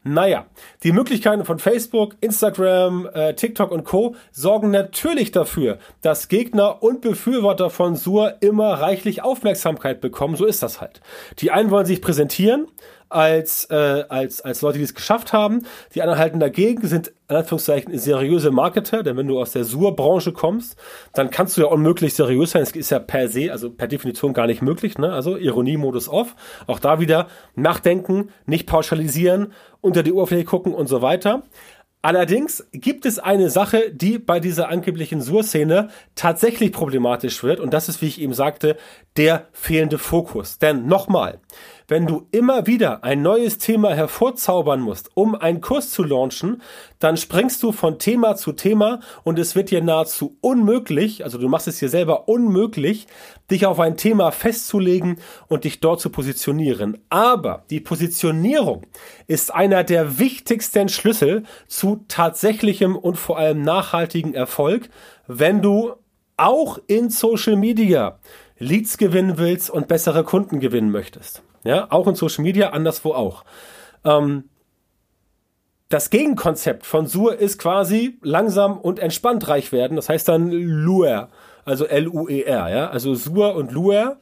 naja, 0.04 0.46
die 0.84 0.92
Möglichkeiten 0.92 1.44
von 1.44 1.60
Facebook, 1.60 2.16
Instagram, 2.22 3.10
äh, 3.14 3.34
TikTok 3.34 3.72
und 3.72 3.84
Co. 3.84 4.16
sorgen 4.32 4.72
natürlich 4.72 5.32
dafür, 5.32 5.78
dass 6.02 6.30
Gegner 6.30 6.82
und 6.82 7.02
Befürworter 7.02 7.70
von 7.70 7.96
Sur 7.96 8.36
immer 8.40 8.76
reichlich 8.76 9.24
Aufmerksamkeit 9.24 10.00
bekommen. 10.00 10.36
So 10.36 10.46
ist 10.46 10.64
das 10.64 10.80
halt. 10.80 11.02
Die 11.40 11.52
einen 11.52 11.70
wollen 11.70 11.86
sich 11.86 12.02
präsentieren, 12.02 12.68
als, 13.10 13.66
äh, 13.66 14.06
als, 14.08 14.42
als 14.42 14.62
Leute, 14.62 14.78
die 14.78 14.84
es 14.84 14.96
geschafft 14.96 15.34
haben. 15.34 15.66
Die 15.94 16.02
anderen 16.02 16.20
halten 16.20 16.40
dagegen, 16.40 16.88
sind 16.88 17.12
in 17.28 17.36
Anführungszeichen 17.36 17.98
seriöse 17.98 18.52
Marketer, 18.52 19.04
denn 19.04 19.18
wenn 19.18 19.28
du 19.28 19.40
aus 19.40 19.52
der 19.52 19.64
Sur-Branche 19.64 20.32
kommst, 20.32 20.78
dann 21.14 21.30
kannst 21.30 21.58
du 21.58 21.62
ja 21.62 21.68
unmöglich 21.68 22.14
seriös 22.14 22.52
sein. 22.52 22.62
Es 22.62 22.72
ist 22.72 22.92
ja 22.92 23.00
per 23.00 23.28
se, 23.28 23.52
also 23.52 23.70
per 23.70 23.88
Definition 23.88 24.34
gar 24.34 24.48
nicht 24.48 24.62
möglich. 24.62 24.98
Ne? 24.98 25.12
Also 25.12 25.38
Ironie-Modus 25.38 26.08
off. 26.08 26.36
Auch 26.68 26.80
da 26.80 27.00
wieder 27.00 27.28
nachdenken, 27.56 28.30
nicht 28.46 28.68
pauschalisieren, 28.68 29.54
unter 29.82 30.04
die 30.04 30.12
Oberfläche 30.12 30.46
gucken 30.46 30.74
und 30.74 30.88
so 30.88 31.02
weiter. 31.02 31.44
Allerdings 32.02 32.66
gibt 32.72 33.06
es 33.06 33.20
eine 33.20 33.50
Sache, 33.50 33.92
die 33.92 34.20
bei 34.20 34.40
dieser 34.40 34.70
angeblichen 34.70 35.22
Sur-Szene 35.22 35.90
tatsächlich 36.16 36.72
problematisch 36.72 37.44
wird 37.44 37.60
und 37.60 37.74
das 37.74 37.90
ist, 37.90 38.02
wie 38.02 38.08
ich 38.08 38.22
eben 38.22 38.34
sagte, 38.34 38.78
der 39.18 39.48
fehlende 39.52 39.98
Fokus. 39.98 40.60
Denn 40.60 40.86
nochmal, 40.86 41.40
wenn 41.88 42.06
du 42.06 42.28
immer 42.32 42.68
wieder 42.68 43.04
ein 43.04 43.22
neues 43.22 43.58
Thema 43.58 43.94
hervorzaubern 43.96 44.80
musst, 44.80 45.10
um 45.16 45.36
einen 45.36 45.60
Kurs 45.60 45.90
zu 45.90 46.04
launchen, 46.04 46.62
dann 47.00 47.18
springst 47.18 47.64
du 47.64 47.72
von 47.72 47.98
Thema 47.98 48.36
zu 48.36 48.52
Thema 48.52 49.00
und 49.24 49.40
es 49.40 49.56
wird 49.56 49.72
dir 49.72 49.84
nahezu 49.84 50.38
unmöglich, 50.42 51.24
also 51.24 51.38
du 51.38 51.50
machst 51.50 51.68
es 51.68 51.80
dir 51.80 51.90
selber 51.90 52.30
unmöglich, 52.30 53.08
dich 53.50 53.66
auf 53.66 53.80
ein 53.80 53.98
Thema 53.98 54.32
festzulegen 54.32 55.20
und 55.48 55.64
dich 55.64 55.80
dort 55.80 56.00
zu 56.00 56.12
positionieren. 56.12 57.00
Aber 57.10 57.64
die 57.72 57.80
Positionierung 57.80 58.84
ist 59.26 59.54
einer 59.54 59.84
der 59.84 60.20
wichtigsten 60.20 60.90
Schlüssel 60.90 61.44
zu 61.68 62.06
tatsächlichem 62.08 62.96
und 62.96 63.16
vor 63.16 63.40
allem 63.40 63.64
nachhaltigen 63.64 64.36
Erfolg, 64.36 64.90
wenn 65.28 65.62
du 65.62 65.94
auch 66.38 66.80
in 66.88 67.10
Social 67.10 67.56
Media 67.56 68.20
Leads 68.60 68.98
gewinnen 68.98 69.38
willst 69.38 69.70
und 69.70 69.88
bessere 69.88 70.24
Kunden 70.24 70.60
gewinnen 70.60 70.92
möchtest. 70.92 71.42
Ja, 71.64 71.88
auch 71.90 72.08
in 72.08 72.16
Social 72.16 72.44
Media, 72.44 72.70
anderswo 72.70 73.14
auch. 73.14 73.44
Ähm, 74.06 74.46
das 75.90 76.12
Gegenkonzept 76.12 76.86
von 76.86 77.08
Sur 77.08 77.40
ist 77.40 77.58
quasi 77.58 78.20
langsam 78.22 78.78
und 78.78 79.00
entspannt 79.00 79.48
reich 79.48 79.72
werden. 79.72 79.96
Das 79.96 80.08
heißt 80.08 80.28
dann 80.28 80.52
Luer, 80.52 81.30
also 81.66 81.86
L-U-E-R, 81.86 82.70
ja, 82.70 82.90
also 82.90 83.16
Sur 83.16 83.56
und 83.56 83.72
Luer. 83.72 84.18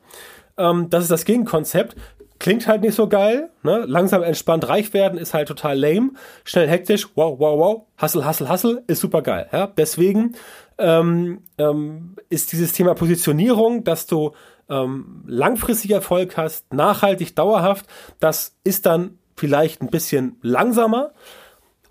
Ähm, 0.57 0.89
das 0.89 1.03
ist 1.03 1.11
das 1.11 1.25
Gegenkonzept. 1.25 1.95
Klingt 2.39 2.67
halt 2.67 2.81
nicht 2.81 2.95
so 2.95 3.09
geil, 3.09 3.49
ne? 3.63 3.83
Langsam 3.87 4.21
entspannt 4.21 4.67
reich 4.69 4.93
werden 4.93 5.17
ist 5.17 5.33
halt 5.33 5.47
total 5.47 5.77
lame. 5.77 6.11
Schnell 6.45 6.69
hektisch, 6.69 7.07
wow, 7.15 7.37
wow, 7.39 7.59
wow. 7.59 7.81
Hustle, 8.01 8.27
hustle, 8.27 8.49
hustle 8.49 8.83
ist 8.87 9.01
super 9.01 9.21
geil, 9.21 9.49
ja. 9.51 9.67
Deswegen 9.67 10.35
ähm, 10.77 11.41
ähm, 11.57 12.15
ist 12.29 12.51
dieses 12.51 12.73
Thema 12.73 12.93
Positionierung, 12.93 13.83
dass 13.83 14.05
du 14.05 14.33
ähm, 14.69 15.23
langfristig 15.25 15.91
Erfolg 15.91 16.37
hast, 16.37 16.73
nachhaltig, 16.73 17.35
dauerhaft, 17.35 17.85
das 18.19 18.55
ist 18.63 18.85
dann 18.85 19.17
vielleicht 19.35 19.81
ein 19.81 19.89
bisschen 19.89 20.37
langsamer 20.41 21.11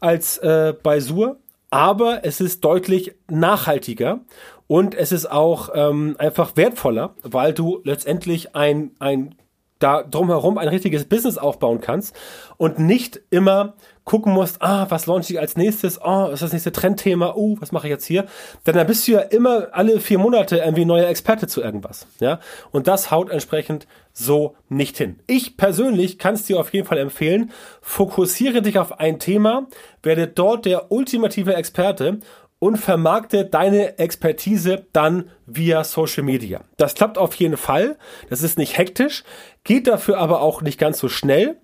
als 0.00 0.38
äh, 0.38 0.74
bei 0.82 1.00
Sur, 1.00 1.38
aber 1.70 2.24
es 2.24 2.40
ist 2.40 2.64
deutlich 2.64 3.14
nachhaltiger 3.28 4.20
und 4.66 4.94
es 4.94 5.12
ist 5.12 5.30
auch 5.30 5.70
ähm, 5.74 6.16
einfach 6.18 6.56
wertvoller, 6.56 7.14
weil 7.22 7.52
du 7.52 7.80
letztendlich 7.84 8.54
ein, 8.54 8.92
ein 8.98 9.34
da 9.78 10.02
drumherum 10.02 10.58
ein 10.58 10.68
richtiges 10.68 11.04
Business 11.04 11.38
aufbauen 11.38 11.80
kannst 11.80 12.16
und 12.56 12.78
nicht 12.78 13.20
immer 13.30 13.74
gucken 14.06 14.32
musst, 14.32 14.62
ah, 14.62 14.86
was 14.88 15.06
launche 15.06 15.32
ich 15.32 15.40
als 15.40 15.56
nächstes, 15.56 16.00
oh, 16.00 16.28
ist 16.32 16.40
das 16.40 16.52
nächste 16.52 16.70
Trendthema, 16.70 17.34
uh, 17.34 17.56
was 17.60 17.72
mache 17.72 17.88
ich 17.88 17.90
jetzt 17.90 18.06
hier? 18.06 18.26
Denn 18.64 18.76
dann 18.76 18.86
bist 18.86 19.06
du 19.06 19.12
ja 19.12 19.18
immer 19.18 19.68
alle 19.72 19.98
vier 19.98 20.18
Monate 20.18 20.58
irgendwie 20.58 20.84
neuer 20.84 21.08
Experte 21.08 21.48
zu 21.48 21.60
irgendwas, 21.60 22.06
ja? 22.20 22.38
Und 22.70 22.86
das 22.86 23.10
haut 23.10 23.30
entsprechend 23.30 23.88
so 24.12 24.54
nicht 24.68 24.96
hin. 24.96 25.18
Ich 25.26 25.56
persönlich 25.56 26.18
kann 26.18 26.34
es 26.34 26.44
dir 26.44 26.60
auf 26.60 26.72
jeden 26.72 26.86
Fall 26.86 26.98
empfehlen, 26.98 27.50
fokussiere 27.82 28.62
dich 28.62 28.78
auf 28.78 29.00
ein 29.00 29.18
Thema, 29.18 29.66
werde 30.04 30.28
dort 30.28 30.66
der 30.66 30.92
ultimative 30.92 31.54
Experte 31.54 32.20
und 32.58 32.78
vermarkte 32.78 33.44
deine 33.44 33.98
Expertise 33.98 34.86
dann 34.92 35.30
via 35.46 35.84
Social 35.84 36.22
Media. 36.22 36.62
Das 36.76 36.94
klappt 36.94 37.18
auf 37.18 37.34
jeden 37.34 37.56
Fall. 37.56 37.96
Das 38.30 38.42
ist 38.42 38.58
nicht 38.58 38.78
hektisch, 38.78 39.24
geht 39.64 39.86
dafür 39.86 40.18
aber 40.18 40.40
auch 40.40 40.62
nicht 40.62 40.78
ganz 40.78 40.98
so 40.98 41.08
schnell 41.08 41.58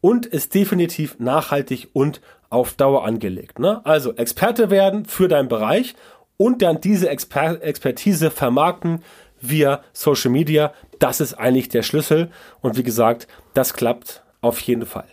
und 0.00 0.26
ist 0.26 0.54
definitiv 0.54 1.18
nachhaltig 1.18 1.88
und 1.92 2.20
auf 2.50 2.74
Dauer 2.74 3.04
angelegt. 3.04 3.58
Ne? 3.58 3.80
Also 3.84 4.14
Experte 4.14 4.70
werden 4.70 5.06
für 5.06 5.28
deinen 5.28 5.48
Bereich 5.48 5.94
und 6.36 6.62
dann 6.62 6.80
diese 6.80 7.08
Exper 7.08 7.62
Expertise 7.62 8.30
vermarkten 8.30 9.02
via 9.40 9.82
Social 9.92 10.30
Media. 10.30 10.72
Das 10.98 11.20
ist 11.20 11.34
eigentlich 11.34 11.68
der 11.68 11.82
Schlüssel. 11.82 12.30
Und 12.60 12.76
wie 12.76 12.82
gesagt, 12.82 13.28
das 13.54 13.74
klappt 13.74 14.22
auf 14.40 14.60
jeden 14.60 14.86
Fall. 14.86 15.08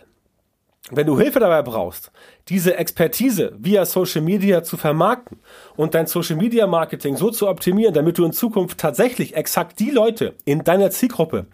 Wenn 0.90 1.06
du 1.06 1.18
Hilfe 1.18 1.40
dabei 1.40 1.62
brauchst, 1.62 2.10
diese 2.48 2.76
Expertise 2.76 3.52
via 3.58 3.84
Social 3.84 4.22
Media 4.22 4.62
zu 4.62 4.76
vermarkten 4.76 5.38
und 5.76 5.94
dein 5.94 6.06
Social 6.06 6.36
Media 6.36 6.66
Marketing 6.66 7.16
so 7.16 7.30
zu 7.30 7.48
optimieren, 7.48 7.94
damit 7.94 8.18
du 8.18 8.24
in 8.24 8.32
Zukunft 8.32 8.78
tatsächlich 8.78 9.36
exakt 9.36 9.78
die 9.78 9.90
Leute 9.90 10.34
in 10.44 10.64
deiner 10.64 10.90
Zielgruppe 10.90 11.46